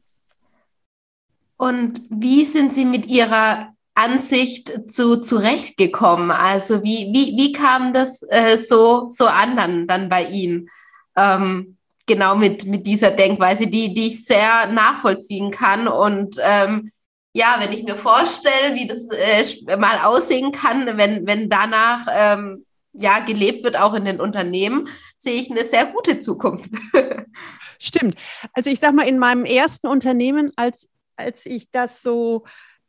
Und 1.56 2.02
wie 2.10 2.44
sind 2.44 2.74
Sie 2.74 2.84
mit 2.84 3.06
Ihrer 3.06 3.72
Ansicht 3.94 4.92
zu 4.92 5.20
zurechtgekommen? 5.20 6.32
Also 6.32 6.82
wie, 6.82 7.12
wie, 7.14 7.36
wie 7.36 7.52
kam 7.52 7.92
das 7.92 8.20
äh, 8.30 8.58
so, 8.58 9.08
so 9.08 9.26
an 9.26 9.56
dann, 9.56 9.86
dann 9.86 10.08
bei 10.08 10.24
Ihnen? 10.24 10.68
Ähm, 11.14 11.76
genau 12.10 12.34
mit, 12.34 12.66
mit 12.66 12.86
dieser 12.88 13.12
Denkweise, 13.12 13.68
die, 13.68 13.94
die 13.94 14.08
ich 14.08 14.24
sehr 14.24 14.66
nachvollziehen 14.72 15.52
kann. 15.52 15.86
Und 15.86 16.36
ähm, 16.42 16.90
ja, 17.32 17.56
wenn 17.60 17.72
ich 17.72 17.84
mir 17.84 17.94
vorstelle, 17.94 18.74
wie 18.74 18.88
das 18.88 19.06
äh, 19.10 19.76
mal 19.76 19.98
aussehen 20.04 20.50
kann, 20.50 20.98
wenn, 20.98 21.24
wenn 21.24 21.48
danach 21.48 22.06
ähm, 22.12 22.66
ja 22.92 23.20
gelebt 23.20 23.62
wird, 23.62 23.78
auch 23.78 23.94
in 23.94 24.04
den 24.04 24.20
Unternehmen, 24.20 24.88
sehe 25.16 25.40
ich 25.40 25.52
eine 25.52 25.64
sehr 25.64 25.86
gute 25.86 26.18
Zukunft. 26.18 26.68
Stimmt. 27.78 28.16
Also 28.54 28.70
ich 28.70 28.80
sage 28.80 28.96
mal, 28.96 29.06
in 29.06 29.20
meinem 29.20 29.44
ersten 29.44 29.86
Unternehmen, 29.86 30.50
als, 30.56 30.90
als 31.16 31.46
ich 31.46 31.70
das 31.70 32.02
so, 32.02 32.44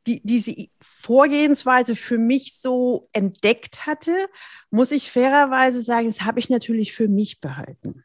die, 0.08 0.20
diese 0.24 0.56
Vorgehensweise 0.82 1.96
für 1.96 2.18
mich 2.18 2.60
so 2.60 3.08
entdeckt 3.14 3.86
hatte, 3.86 4.16
muss 4.72 4.90
ich 4.90 5.12
fairerweise 5.12 5.84
sagen, 5.84 6.08
das 6.08 6.24
habe 6.24 6.40
ich 6.40 6.50
natürlich 6.50 6.94
für 6.94 7.08
mich 7.08 7.40
behalten. 7.40 8.04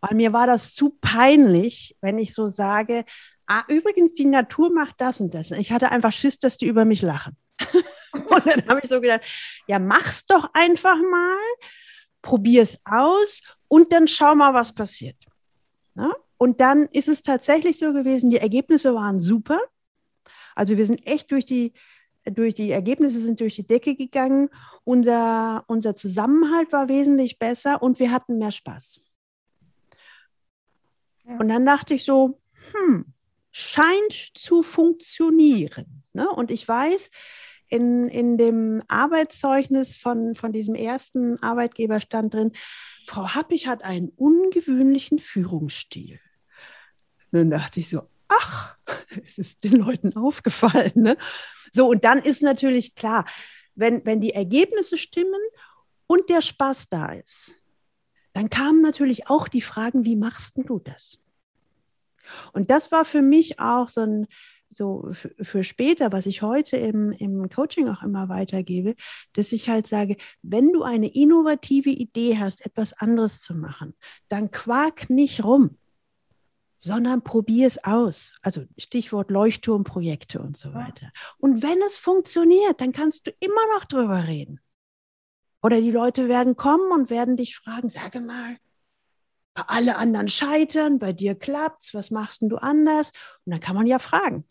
Weil 0.00 0.16
mir 0.16 0.32
war 0.32 0.46
das 0.46 0.74
zu 0.74 0.96
peinlich, 1.00 1.96
wenn 2.00 2.18
ich 2.18 2.34
so 2.34 2.46
sage, 2.46 3.04
ah, 3.46 3.62
übrigens, 3.68 4.14
die 4.14 4.24
Natur 4.24 4.72
macht 4.72 5.00
das 5.00 5.20
und 5.20 5.34
das. 5.34 5.50
Ich 5.50 5.72
hatte 5.72 5.90
einfach 5.90 6.12
Schiss, 6.12 6.38
dass 6.38 6.56
die 6.56 6.66
über 6.66 6.84
mich 6.84 7.02
lachen. 7.02 7.36
und 8.12 8.46
dann 8.46 8.66
habe 8.68 8.80
ich 8.82 8.88
so 8.88 9.00
gedacht, 9.00 9.22
ja, 9.66 9.78
mach's 9.78 10.26
doch 10.26 10.50
einfach 10.54 10.96
mal, 10.96 11.38
probier's 12.22 12.80
aus 12.84 13.42
und 13.68 13.92
dann 13.92 14.08
schau 14.08 14.34
mal, 14.34 14.54
was 14.54 14.74
passiert. 14.74 15.16
Na? 15.94 16.12
Und 16.36 16.60
dann 16.60 16.88
ist 16.92 17.08
es 17.08 17.22
tatsächlich 17.22 17.78
so 17.78 17.92
gewesen, 17.92 18.30
die 18.30 18.38
Ergebnisse 18.38 18.94
waren 18.94 19.20
super. 19.20 19.60
Also 20.54 20.76
wir 20.76 20.86
sind 20.86 21.06
echt 21.06 21.30
durch 21.30 21.44
die, 21.44 21.72
durch 22.24 22.54
die 22.54 22.70
Ergebnisse 22.70 23.20
sind 23.20 23.40
durch 23.40 23.54
die 23.54 23.66
Decke 23.66 23.94
gegangen. 23.94 24.50
Unser, 24.84 25.64
unser 25.68 25.94
Zusammenhalt 25.94 26.72
war 26.72 26.88
wesentlich 26.88 27.38
besser 27.38 27.82
und 27.82 27.98
wir 27.98 28.10
hatten 28.10 28.38
mehr 28.38 28.50
Spaß. 28.50 29.00
Und 31.24 31.48
dann 31.48 31.64
dachte 31.64 31.94
ich 31.94 32.04
so, 32.04 32.40
hm, 32.72 33.06
scheint 33.50 34.12
zu 34.12 34.62
funktionieren. 34.62 36.02
Ne? 36.12 36.28
Und 36.28 36.50
ich 36.50 36.66
weiß, 36.66 37.10
in, 37.68 38.08
in 38.08 38.36
dem 38.36 38.82
Arbeitszeugnis 38.88 39.96
von, 39.96 40.34
von 40.34 40.52
diesem 40.52 40.74
ersten 40.74 41.42
Arbeitgeber 41.42 42.00
stand 42.00 42.34
drin, 42.34 42.52
Frau 43.06 43.34
Happig 43.34 43.66
hat 43.66 43.82
einen 43.82 44.10
ungewöhnlichen 44.10 45.18
Führungsstil. 45.18 46.20
Und 47.32 47.38
dann 47.38 47.50
dachte 47.50 47.80
ich 47.80 47.88
so, 47.88 48.02
ach, 48.28 48.76
es 49.26 49.38
ist 49.38 49.64
den 49.64 49.76
Leuten 49.76 50.16
aufgefallen. 50.16 50.92
Ne? 50.94 51.16
So, 51.72 51.88
und 51.88 52.04
dann 52.04 52.18
ist 52.18 52.42
natürlich 52.42 52.94
klar, 52.94 53.24
wenn, 53.74 54.04
wenn 54.06 54.20
die 54.20 54.34
Ergebnisse 54.34 54.96
stimmen 54.96 55.40
und 56.06 56.28
der 56.28 56.42
Spaß 56.42 56.88
da 56.90 57.12
ist, 57.12 57.54
dann 58.34 58.50
kamen 58.50 58.82
natürlich 58.82 59.30
auch 59.30 59.48
die 59.48 59.62
Fragen, 59.62 60.04
wie 60.04 60.16
machst 60.16 60.58
du 60.58 60.78
das? 60.78 61.18
Und 62.52 62.70
das 62.70 62.92
war 62.92 63.04
für 63.04 63.22
mich 63.22 63.60
auch 63.60 63.88
so 63.88 64.02
ein, 64.02 64.26
so 64.70 65.10
für 65.12 65.62
später, 65.62 66.10
was 66.10 66.26
ich 66.26 66.42
heute 66.42 66.76
im, 66.76 67.12
im 67.12 67.48
Coaching 67.48 67.88
auch 67.88 68.02
immer 68.02 68.28
weitergebe, 68.28 68.96
dass 69.34 69.52
ich 69.52 69.68
halt 69.68 69.86
sage, 69.86 70.16
wenn 70.42 70.72
du 70.72 70.82
eine 70.82 71.14
innovative 71.14 71.90
Idee 71.90 72.38
hast, 72.38 72.66
etwas 72.66 72.92
anderes 72.94 73.40
zu 73.40 73.54
machen, 73.54 73.94
dann 74.28 74.50
quak 74.50 75.08
nicht 75.10 75.44
rum, 75.44 75.78
sondern 76.76 77.22
probier 77.22 77.68
es 77.68 77.82
aus. 77.84 78.34
Also 78.42 78.64
Stichwort 78.76 79.30
Leuchtturmprojekte 79.30 80.40
und 80.40 80.56
so 80.56 80.74
weiter. 80.74 81.12
Und 81.38 81.62
wenn 81.62 81.80
es 81.82 81.98
funktioniert, 81.98 82.80
dann 82.80 82.92
kannst 82.92 83.26
du 83.26 83.30
immer 83.38 83.74
noch 83.74 83.84
drüber 83.84 84.26
reden. 84.26 84.60
Oder 85.64 85.80
die 85.80 85.90
Leute 85.90 86.28
werden 86.28 86.56
kommen 86.56 86.92
und 86.92 87.08
werden 87.08 87.38
dich 87.38 87.56
fragen, 87.56 87.88
sage 87.88 88.20
mal, 88.20 88.58
alle 89.54 89.96
anderen 89.96 90.28
scheitern, 90.28 90.98
bei 90.98 91.14
dir 91.14 91.34
klappt's, 91.34 91.94
was 91.94 92.10
machst 92.10 92.42
denn 92.42 92.50
du 92.50 92.58
anders? 92.58 93.12
Und 93.46 93.52
dann 93.52 93.60
kann 93.60 93.74
man 93.74 93.86
ja 93.86 93.98
fragen. 93.98 94.46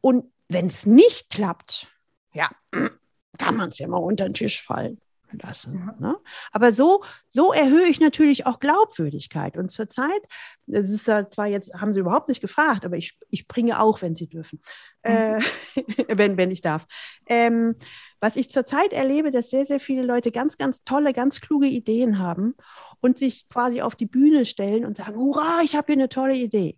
Und 0.00 0.32
wenn 0.48 0.68
es 0.68 0.86
nicht 0.86 1.28
klappt, 1.28 1.88
ja, 2.32 2.50
kann 3.38 3.56
man 3.56 3.68
es 3.68 3.78
ja 3.78 3.86
mal 3.86 3.98
unter 3.98 4.24
den 4.24 4.32
Tisch 4.32 4.62
fallen 4.62 4.98
lassen. 5.32 5.90
Ne? 5.98 6.16
Aber 6.52 6.72
so, 6.72 7.02
so 7.28 7.52
erhöhe 7.52 7.86
ich 7.86 8.00
natürlich 8.00 8.46
auch 8.46 8.60
Glaubwürdigkeit. 8.60 9.56
Und 9.56 9.70
zurzeit, 9.70 10.22
das 10.66 10.88
ist 10.88 11.06
ja 11.06 11.28
zwar 11.28 11.46
jetzt, 11.46 11.74
haben 11.74 11.92
Sie 11.92 12.00
überhaupt 12.00 12.28
nicht 12.28 12.40
gefragt, 12.40 12.84
aber 12.84 12.96
ich, 12.96 13.18
ich 13.30 13.46
bringe 13.46 13.80
auch, 13.80 14.02
wenn 14.02 14.16
Sie 14.16 14.28
dürfen, 14.28 14.60
mhm. 15.04 15.10
äh, 15.10 15.40
wenn, 16.16 16.36
wenn 16.36 16.50
ich 16.50 16.60
darf. 16.60 16.86
Ähm, 17.26 17.74
was 18.20 18.36
ich 18.36 18.50
zurzeit 18.50 18.92
erlebe, 18.92 19.30
dass 19.30 19.50
sehr, 19.50 19.66
sehr 19.66 19.80
viele 19.80 20.02
Leute 20.02 20.32
ganz, 20.32 20.56
ganz 20.56 20.84
tolle, 20.84 21.12
ganz 21.12 21.40
kluge 21.40 21.66
Ideen 21.66 22.18
haben 22.18 22.54
und 23.00 23.18
sich 23.18 23.48
quasi 23.48 23.82
auf 23.82 23.94
die 23.94 24.06
Bühne 24.06 24.46
stellen 24.46 24.84
und 24.84 24.96
sagen, 24.96 25.16
hurra, 25.16 25.60
ich 25.62 25.76
habe 25.76 25.86
hier 25.86 25.96
eine 25.96 26.08
tolle 26.08 26.36
Idee. 26.36 26.76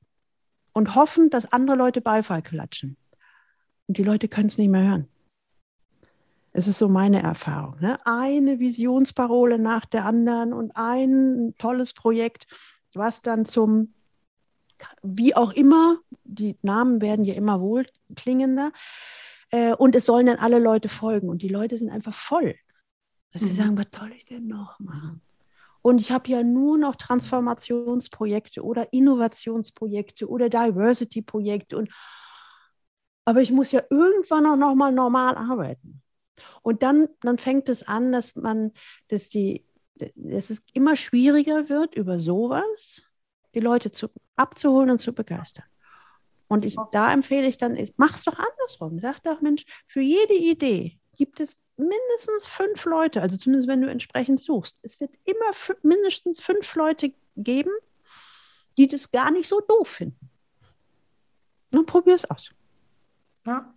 Und 0.72 0.94
hoffen, 0.94 1.30
dass 1.30 1.52
andere 1.52 1.76
Leute 1.76 2.00
Beifall 2.00 2.42
klatschen. 2.42 2.96
Und 3.86 3.96
die 3.98 4.04
Leute 4.04 4.28
können 4.28 4.48
es 4.48 4.58
nicht 4.58 4.68
mehr 4.68 4.82
hören. 4.82 5.08
Es 6.58 6.66
ist 6.66 6.78
so 6.78 6.88
meine 6.88 7.22
Erfahrung. 7.22 7.76
Ne? 7.78 8.04
Eine 8.04 8.58
Visionsparole 8.58 9.60
nach 9.60 9.86
der 9.86 10.04
anderen 10.04 10.52
und 10.52 10.72
ein 10.74 11.54
tolles 11.56 11.94
Projekt, 11.94 12.48
was 12.94 13.22
dann 13.22 13.44
zum, 13.44 13.94
wie 15.04 15.36
auch 15.36 15.52
immer, 15.52 15.98
die 16.24 16.58
Namen 16.62 17.00
werden 17.00 17.24
ja 17.24 17.34
immer 17.34 17.60
wohlklingender, 17.60 18.72
äh, 19.50 19.72
und 19.74 19.94
es 19.94 20.04
sollen 20.04 20.26
dann 20.26 20.38
alle 20.38 20.58
Leute 20.58 20.88
folgen. 20.88 21.28
Und 21.28 21.42
die 21.42 21.48
Leute 21.48 21.78
sind 21.78 21.90
einfach 21.90 22.12
voll. 22.12 22.56
Dass 23.30 23.42
sie 23.42 23.50
mhm. 23.50 23.54
sagen, 23.54 23.78
was 23.78 23.86
soll 23.96 24.10
ich 24.16 24.24
denn 24.24 24.48
noch 24.48 24.80
machen? 24.80 25.22
Und 25.80 26.00
ich 26.00 26.10
habe 26.10 26.28
ja 26.28 26.42
nur 26.42 26.76
noch 26.76 26.96
Transformationsprojekte 26.96 28.64
oder 28.64 28.92
Innovationsprojekte 28.92 30.28
oder 30.28 30.48
Diversity-Projekte. 30.48 31.84
aber 33.24 33.42
ich 33.42 33.52
muss 33.52 33.70
ja 33.70 33.82
irgendwann 33.90 34.44
auch 34.46 34.56
noch 34.56 34.74
mal 34.74 34.90
normal 34.90 35.36
arbeiten. 35.36 36.02
Und 36.62 36.82
dann, 36.82 37.08
dann 37.20 37.38
fängt 37.38 37.68
es 37.68 37.86
an, 37.86 38.12
dass 38.12 38.36
man, 38.36 38.72
dass 39.08 39.28
die, 39.28 39.64
dass 39.94 40.50
es 40.50 40.62
immer 40.72 40.96
schwieriger 40.96 41.68
wird, 41.68 41.94
über 41.94 42.18
sowas 42.18 43.02
die 43.54 43.60
Leute 43.60 43.90
zu, 43.90 44.08
abzuholen 44.36 44.90
und 44.90 45.00
zu 45.00 45.12
begeistern. 45.12 45.64
Und 46.48 46.64
ich, 46.64 46.76
da 46.92 47.12
empfehle 47.12 47.46
ich 47.46 47.58
dann, 47.58 47.78
mach 47.96 48.16
es 48.16 48.24
doch 48.24 48.38
andersrum. 48.38 49.00
Sag 49.00 49.22
doch, 49.22 49.40
Mensch, 49.40 49.64
für 49.86 50.00
jede 50.00 50.34
Idee 50.34 50.98
gibt 51.16 51.40
es 51.40 51.60
mindestens 51.76 52.44
fünf 52.44 52.84
Leute, 52.86 53.22
also 53.22 53.36
zumindest 53.36 53.68
wenn 53.68 53.82
du 53.82 53.90
entsprechend 53.90 54.40
suchst. 54.40 54.78
Es 54.82 54.98
wird 54.98 55.12
immer 55.24 55.52
mindestens 55.82 56.40
fünf 56.40 56.74
Leute 56.74 57.12
geben, 57.36 57.70
die 58.76 58.88
das 58.88 59.10
gar 59.10 59.30
nicht 59.30 59.48
so 59.48 59.60
doof 59.60 59.88
finden. 59.88 60.30
Dann 61.70 61.86
probier 61.86 62.14
es 62.14 62.28
aus. 62.28 62.50
Ja. 63.46 63.74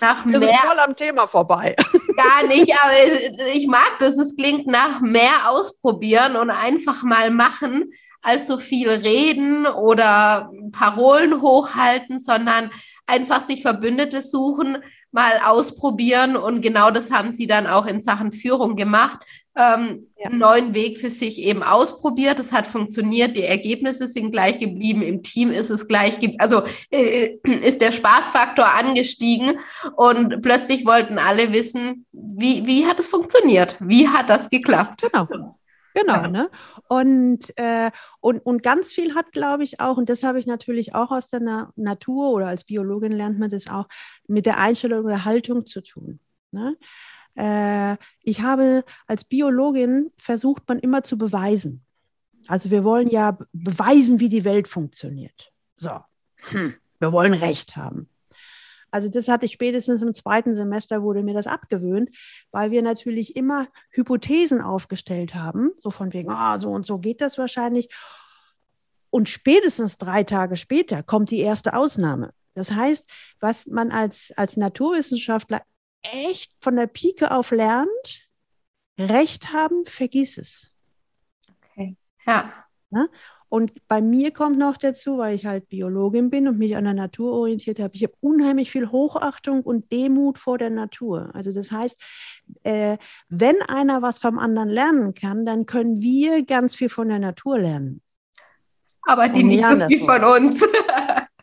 Nach 0.00 0.24
mehr, 0.24 0.40
Wir 0.40 0.48
sind 0.48 0.58
voll 0.60 0.78
am 0.78 0.94
Thema 0.94 1.26
vorbei. 1.26 1.74
Gar 2.16 2.46
nicht, 2.46 2.72
aber 2.82 3.46
ich 3.54 3.66
mag 3.66 3.92
das. 3.98 4.18
Es 4.18 4.36
klingt 4.36 4.66
nach 4.66 5.00
mehr 5.00 5.48
ausprobieren 5.50 6.36
und 6.36 6.50
einfach 6.50 7.02
mal 7.02 7.30
machen, 7.30 7.92
als 8.22 8.46
so 8.46 8.58
viel 8.58 8.90
reden 8.90 9.66
oder 9.66 10.50
Parolen 10.72 11.40
hochhalten, 11.40 12.20
sondern 12.20 12.70
einfach 13.06 13.44
sich 13.46 13.62
Verbündete 13.62 14.22
suchen, 14.22 14.78
mal 15.12 15.40
ausprobieren. 15.44 16.36
Und 16.36 16.60
genau 16.60 16.90
das 16.90 17.10
haben 17.10 17.32
sie 17.32 17.46
dann 17.46 17.66
auch 17.66 17.86
in 17.86 18.00
Sachen 18.00 18.32
Führung 18.32 18.76
gemacht. 18.76 19.18
Ähm, 19.58 20.06
ja. 20.16 20.30
Einen 20.30 20.38
neuen 20.38 20.74
Weg 20.74 20.98
für 20.98 21.10
sich 21.10 21.42
eben 21.42 21.64
ausprobiert. 21.64 22.38
Es 22.38 22.52
hat 22.52 22.66
funktioniert. 22.66 23.36
Die 23.36 23.42
Ergebnisse 23.42 24.06
sind 24.06 24.30
gleich 24.30 24.58
geblieben. 24.58 25.02
Im 25.02 25.22
Team 25.22 25.50
ist 25.50 25.70
es 25.70 25.88
gleich, 25.88 26.18
also 26.38 26.62
äh, 26.90 27.38
ist 27.44 27.80
der 27.80 27.90
Spaßfaktor 27.92 28.66
angestiegen. 28.66 29.58
Und 29.96 30.40
plötzlich 30.42 30.86
wollten 30.86 31.18
alle 31.18 31.52
wissen, 31.52 32.06
wie, 32.12 32.66
wie 32.66 32.86
hat 32.86 33.00
es 33.00 33.08
funktioniert? 33.08 33.76
Wie 33.80 34.08
hat 34.08 34.30
das 34.30 34.48
geklappt? 34.48 35.02
Genau. 35.02 35.56
Genau, 35.94 36.14
ja. 36.14 36.28
ne? 36.28 36.50
Und, 36.88 37.52
äh, 37.56 37.90
und, 38.20 38.38
und 38.38 38.62
ganz 38.62 38.92
viel 38.92 39.14
hat, 39.14 39.32
glaube 39.32 39.64
ich, 39.64 39.80
auch, 39.80 39.96
und 39.96 40.08
das 40.08 40.22
habe 40.22 40.38
ich 40.38 40.46
natürlich 40.46 40.94
auch 40.94 41.10
aus 41.10 41.28
der 41.28 41.40
Na 41.40 41.72
Natur 41.76 42.30
oder 42.30 42.46
als 42.46 42.64
Biologin 42.64 43.12
lernt 43.12 43.38
man 43.38 43.50
das 43.50 43.68
auch, 43.68 43.88
mit 44.28 44.46
der 44.46 44.58
Einstellung 44.58 45.04
oder 45.04 45.24
Haltung 45.24 45.66
zu 45.66 45.82
tun. 45.82 46.20
Ne? 46.52 46.76
Äh, 47.38 47.96
ich 48.22 48.42
habe 48.42 48.84
als 49.06 49.24
Biologin 49.24 50.10
versucht, 50.18 50.68
man 50.68 50.80
immer 50.80 51.04
zu 51.04 51.16
beweisen. 51.16 51.84
Also 52.48 52.70
wir 52.70 52.82
wollen 52.82 53.08
ja 53.08 53.38
beweisen, 53.52 54.18
wie 54.18 54.28
die 54.28 54.44
Welt 54.44 54.66
funktioniert. 54.66 55.52
So, 55.76 56.00
hm. 56.50 56.74
wir 56.98 57.12
wollen 57.12 57.34
Recht 57.34 57.76
haben. 57.76 58.08
Also 58.90 59.08
das 59.08 59.28
hatte 59.28 59.46
ich 59.46 59.52
spätestens 59.52 60.02
im 60.02 60.14
zweiten 60.14 60.54
Semester, 60.54 61.02
wurde 61.02 61.22
mir 61.22 61.34
das 61.34 61.46
abgewöhnt, 61.46 62.10
weil 62.50 62.70
wir 62.70 62.82
natürlich 62.82 63.36
immer 63.36 63.68
Hypothesen 63.90 64.60
aufgestellt 64.60 65.34
haben, 65.34 65.70
so 65.76 65.90
von 65.90 66.12
wegen, 66.12 66.30
ah, 66.30 66.56
so 66.58 66.70
und 66.70 66.86
so 66.86 66.98
geht 66.98 67.20
das 67.20 67.38
wahrscheinlich. 67.38 67.88
Und 69.10 69.28
spätestens 69.28 69.98
drei 69.98 70.24
Tage 70.24 70.56
später 70.56 71.02
kommt 71.02 71.30
die 71.30 71.40
erste 71.40 71.74
Ausnahme. 71.74 72.32
Das 72.54 72.72
heißt, 72.72 73.08
was 73.40 73.66
man 73.66 73.92
als, 73.92 74.32
als 74.36 74.56
Naturwissenschaftler 74.56 75.62
echt 76.02 76.52
von 76.60 76.76
der 76.76 76.86
Pike 76.86 77.30
auf 77.30 77.50
lernt, 77.50 78.28
Recht 78.98 79.52
haben, 79.52 79.84
vergiss 79.86 80.38
es. 80.38 80.72
Okay. 81.72 81.96
Ja. 82.26 82.52
Ne? 82.90 83.08
Und 83.48 83.72
bei 83.88 84.02
mir 84.02 84.30
kommt 84.30 84.58
noch 84.58 84.76
dazu, 84.76 85.18
weil 85.18 85.34
ich 85.34 85.46
halt 85.46 85.68
Biologin 85.68 86.28
bin 86.28 86.48
und 86.48 86.58
mich 86.58 86.76
an 86.76 86.84
der 86.84 86.94
Natur 86.94 87.32
orientiert 87.32 87.80
habe, 87.80 87.94
ich 87.94 88.02
habe 88.02 88.12
unheimlich 88.20 88.70
viel 88.70 88.90
Hochachtung 88.90 89.62
und 89.62 89.90
Demut 89.90 90.38
vor 90.38 90.58
der 90.58 90.68
Natur. 90.68 91.30
Also 91.32 91.52
das 91.52 91.70
heißt, 91.70 91.96
äh, 92.64 92.98
wenn 93.28 93.62
einer 93.62 94.02
was 94.02 94.18
vom 94.18 94.38
anderen 94.38 94.68
lernen 94.68 95.14
kann, 95.14 95.46
dann 95.46 95.64
können 95.64 96.02
wir 96.02 96.44
ganz 96.44 96.74
viel 96.74 96.90
von 96.90 97.08
der 97.08 97.20
Natur 97.20 97.58
lernen. 97.58 98.02
Aber 99.02 99.28
die 99.28 99.42
nicht 99.42 99.64
so 99.64 99.86
viel 99.86 100.04
von 100.04 100.24
uns. 100.24 100.62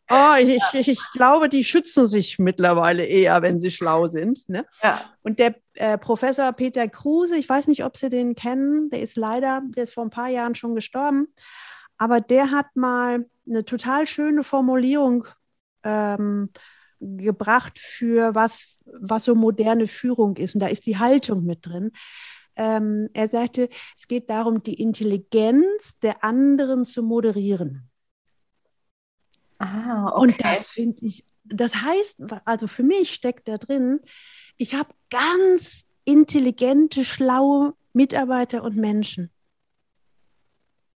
Oh, 0.10 0.36
ich, 0.40 0.62
ich, 0.74 0.88
ich, 0.88 1.00
glaube, 1.14 1.50
die 1.50 1.64
schützen 1.64 2.06
sich 2.06 2.38
mittlerweile 2.38 3.04
eher, 3.04 3.42
wenn 3.42 3.60
sie 3.60 3.72
schlau 3.72 4.06
sind. 4.06 4.48
Ne? 4.48 4.66
Ja. 4.84 5.02
Und 5.24 5.40
der 5.40 5.56
äh, 5.74 5.98
Professor 5.98 6.52
Peter 6.54 6.88
Kruse, 6.88 7.38
ich 7.38 7.50
weiß 7.50 7.68
nicht, 7.68 7.84
ob 7.84 7.98
Sie 7.98 8.10
den 8.10 8.36
kennen, 8.36 8.90
der 8.92 9.02
ist 9.02 9.18
leider, 9.18 9.64
der 9.76 9.84
ist 9.84 9.94
vor 9.94 10.04
ein 10.04 10.12
paar 10.12 10.30
Jahren 10.30 10.54
schon 10.54 10.76
gestorben, 10.76 11.28
aber 11.98 12.22
der 12.22 12.52
hat 12.52 12.68
mal 12.76 13.26
eine 13.48 13.66
total 13.66 14.06
schöne 14.06 14.44
Formulierung 14.44 15.26
ähm, 15.84 16.52
gebracht 17.00 17.80
für 17.80 18.36
was, 18.36 18.78
was 19.00 19.24
so 19.24 19.34
moderne 19.34 19.88
Führung 19.88 20.38
ist. 20.38 20.54
Und 20.54 20.62
da 20.62 20.68
ist 20.68 20.86
die 20.86 20.98
Haltung 20.98 21.46
mit 21.46 21.66
drin. 21.66 21.92
Ähm, 22.56 23.10
er 23.14 23.28
sagte, 23.28 23.70
es 23.98 24.08
geht 24.08 24.30
darum, 24.30 24.64
die 24.64 24.80
Intelligenz 24.82 25.98
der 26.02 26.24
anderen 26.24 26.86
zu 26.86 27.04
moderieren. 27.04 27.90
Ah, 29.60 30.08
okay. 30.08 30.22
Und 30.22 30.44
das 30.44 30.70
finde 30.70 31.06
ich, 31.06 31.26
das 31.44 31.76
heißt, 31.76 32.18
also 32.46 32.68
für 32.68 32.84
mich 32.84 33.14
steckt 33.14 33.48
da 33.48 33.58
drin, 33.58 34.00
ich 34.58 34.74
habe 34.74 34.90
ganz 35.10 35.86
intelligente, 36.06 37.04
schlaue 37.04 37.74
Mitarbeiter 37.94 38.64
und 38.64 38.76
Menschen. 38.76 39.32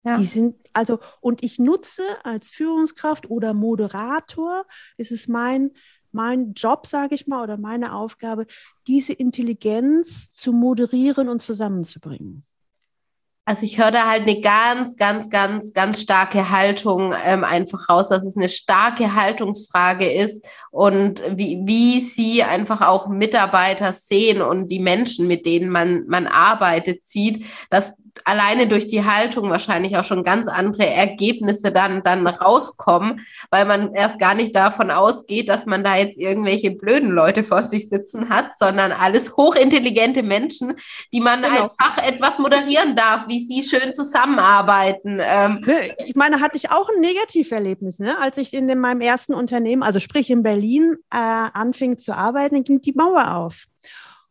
Ja. 0.04 0.18
Die 0.18 0.26
sind, 0.26 0.56
also, 0.74 1.00
und 1.20 1.44
ich 1.44 1.60
nutze 1.60 2.04
als 2.24 2.48
Führungskraft 2.48 3.30
oder 3.30 3.54
Moderator, 3.54 4.66
ist 4.98 5.12
es 5.12 5.28
mein, 5.28 5.72
mein 6.12 6.54
Job, 6.54 6.88
sage 6.88 7.16
ich 7.16 7.28
mal, 7.28 7.44
oder 7.44 7.58
meine 7.58 7.94
Aufgabe, 7.94 8.48
diese 8.88 9.14
Intelligenz 9.14 10.32
zu 10.32 10.54
moderieren 10.54 11.28
und 11.28 11.42
zusammenzubringen. 11.42 12.46
Also 13.50 13.64
ich 13.64 13.80
höre 13.80 13.90
da 13.90 14.08
halt 14.08 14.30
eine 14.30 14.42
ganz, 14.42 14.96
ganz, 14.96 15.28
ganz, 15.32 15.74
ganz 15.74 16.02
starke 16.02 16.52
Haltung 16.52 17.16
ähm, 17.26 17.44
einfach 17.44 17.90
raus, 17.90 18.10
dass 18.10 18.24
es 18.24 18.38
eine 18.38 18.48
starke 18.48 19.16
Haltungsfrage 19.16 20.06
ist 20.06 20.46
und 20.70 21.24
wie, 21.36 21.60
wie 21.66 22.02
sie 22.02 22.44
einfach 22.44 22.82
auch 22.88 23.08
Mitarbeiter 23.08 23.94
sehen 23.94 24.44
und 24.44 24.68
die 24.68 24.78
Menschen, 24.78 25.26
mit 25.26 25.48
denen 25.48 25.72
man, 25.72 26.06
man 26.06 26.28
arbeitet, 26.28 27.04
sieht, 27.06 27.44
dass 27.72 27.96
alleine 28.26 28.68
durch 28.68 28.88
die 28.88 29.04
Haltung 29.04 29.50
wahrscheinlich 29.50 29.98
auch 29.98 30.04
schon 30.04 30.24
ganz 30.24 30.48
andere 30.48 30.88
Ergebnisse 30.88 31.72
dann, 31.72 32.04
dann 32.04 32.26
rauskommen, 32.28 33.26
weil 33.52 33.66
man 33.66 33.94
erst 33.94 34.20
gar 34.20 34.36
nicht 34.36 34.56
davon 34.56 34.92
ausgeht, 34.92 35.50
dass 35.50 35.66
man 35.66 35.84
da 35.84 35.96
jetzt 35.96 36.18
irgendwelche 36.18 36.72
blöden 36.72 37.12
Leute 37.12 37.44
vor 37.44 37.64
sich 37.64 37.90
sitzen 37.90 38.30
hat, 38.30 38.52
sondern 38.60 38.92
alles 38.92 39.36
hochintelligente 39.36 40.24
Menschen, 40.24 40.76
die 41.14 41.22
man 41.22 41.42
genau. 41.42 41.72
einfach 41.78 42.04
etwas 42.08 42.40
moderieren 42.40 42.96
darf, 42.96 43.28
wie 43.28 43.44
sie 43.44 43.64
schön 43.64 43.94
zusammenarbeiten. 43.94 45.20
Ähm, 45.22 45.66
ich 46.06 46.16
meine, 46.16 46.42
hatte 46.42 46.58
ich 46.58 46.72
auch 46.72 46.90
ein 46.90 47.02
Negativerlebnis, 47.02 48.00
ne? 48.00 48.18
als 48.20 48.38
ich 48.38 48.54
in 48.54 48.68
dem, 48.68 48.80
meinem 48.80 49.02
ersten 49.02 49.34
Unternehmen, 49.34 49.84
also 49.84 50.00
sprich 50.00 50.30
in 50.30 50.44
Berlin, 50.44 50.96
äh, 51.12 51.18
anfing 51.18 51.98
zu 51.98 52.16
arbeiten, 52.16 52.64
ging 52.64 52.82
die 52.82 52.94
Mauer 52.94 53.36
auf. 53.36 53.66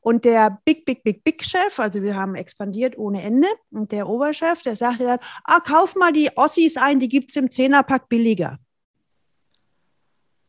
Und 0.01 0.25
der 0.25 0.61
Big, 0.65 0.85
Big, 0.85 1.03
Big, 1.03 1.25
Big 1.25 1.45
Chef, 1.45 1.79
also 1.79 2.03
wir 2.03 2.15
haben 2.15 2.35
expandiert 2.35 2.97
ohne 2.97 3.23
Ende, 3.23 3.49
und 3.71 3.93
der 3.93 4.09
Oberchef, 4.09 4.63
der 4.63 4.77
sagte 4.77 5.05
dann, 5.05 5.19
ah, 5.45 5.61
kauf 5.61 5.97
mal 5.97 6.13
die 6.13 6.31
Ossis 6.37 6.77
ein, 6.77 7.01
die 7.01 7.09
gibt 7.09 7.31
es 7.31 7.37
im 7.37 7.51
Zehnerpack 7.51 8.09
billiger. 8.09 8.59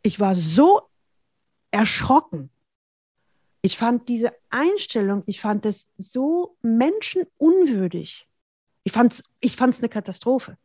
Ich 0.04 0.20
war 0.20 0.36
so 0.36 0.90
erschrocken. 1.72 2.50
Ich 3.62 3.78
fand 3.78 4.08
diese 4.08 4.32
Einstellung, 4.50 5.24
ich 5.26 5.42
fand 5.42 5.66
es 5.66 5.90
so 5.98 6.58
menschenunwürdig. 6.62 8.28
Ich 8.84 8.94
fand 8.94 9.14
es 9.14 9.24
ich 9.42 9.58
fand's 9.58 9.80
eine 9.80 9.90
Katastrophe. 9.90 10.58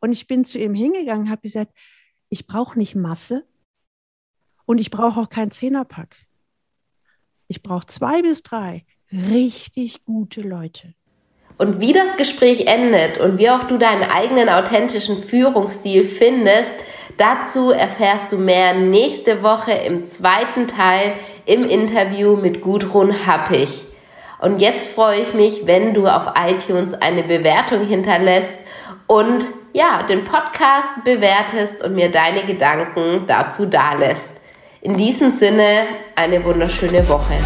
Und 0.00 0.12
ich 0.12 0.26
bin 0.26 0.44
zu 0.44 0.58
ihm 0.58 0.74
hingegangen 0.74 1.30
habe 1.30 1.42
gesagt, 1.42 1.72
ich 2.30 2.46
brauche 2.46 2.78
nicht 2.78 2.94
Masse 2.94 3.46
und 4.64 4.78
ich 4.78 4.90
brauche 4.90 5.20
auch 5.20 5.28
keinen 5.28 5.50
Zehnerpack. 5.50 6.16
Ich 7.50 7.64
brauche 7.64 7.86
zwei 7.86 8.22
bis 8.22 8.44
drei 8.44 8.84
richtig 9.12 10.04
gute 10.04 10.40
Leute. 10.40 10.94
Und 11.58 11.80
wie 11.80 11.92
das 11.92 12.16
Gespräch 12.16 12.68
endet 12.68 13.18
und 13.18 13.40
wie 13.40 13.50
auch 13.50 13.64
du 13.64 13.76
deinen 13.76 14.08
eigenen 14.08 14.48
authentischen 14.48 15.20
Führungsstil 15.20 16.04
findest, 16.04 16.70
dazu 17.16 17.72
erfährst 17.72 18.30
du 18.30 18.38
mehr 18.38 18.74
nächste 18.74 19.42
Woche 19.42 19.72
im 19.72 20.06
zweiten 20.06 20.68
Teil 20.68 21.14
im 21.44 21.68
Interview 21.68 22.36
mit 22.36 22.60
Gudrun 22.60 23.26
Happig. 23.26 23.68
Und 24.38 24.60
jetzt 24.62 24.86
freue 24.86 25.18
ich 25.20 25.34
mich, 25.34 25.66
wenn 25.66 25.92
du 25.92 26.06
auf 26.06 26.34
iTunes 26.36 26.94
eine 26.94 27.24
Bewertung 27.24 27.84
hinterlässt 27.84 28.54
und 29.08 29.44
ja, 29.72 30.04
den 30.04 30.22
Podcast 30.22 31.02
bewertest 31.04 31.82
und 31.82 31.96
mir 31.96 32.12
deine 32.12 32.44
Gedanken 32.44 33.24
dazu 33.26 33.66
dalässt. 33.66 34.39
In 34.82 34.96
diesem 34.96 35.30
Sinne 35.30 35.88
eine 36.16 36.42
wunderschöne 36.42 37.06
Woche. 37.06 37.36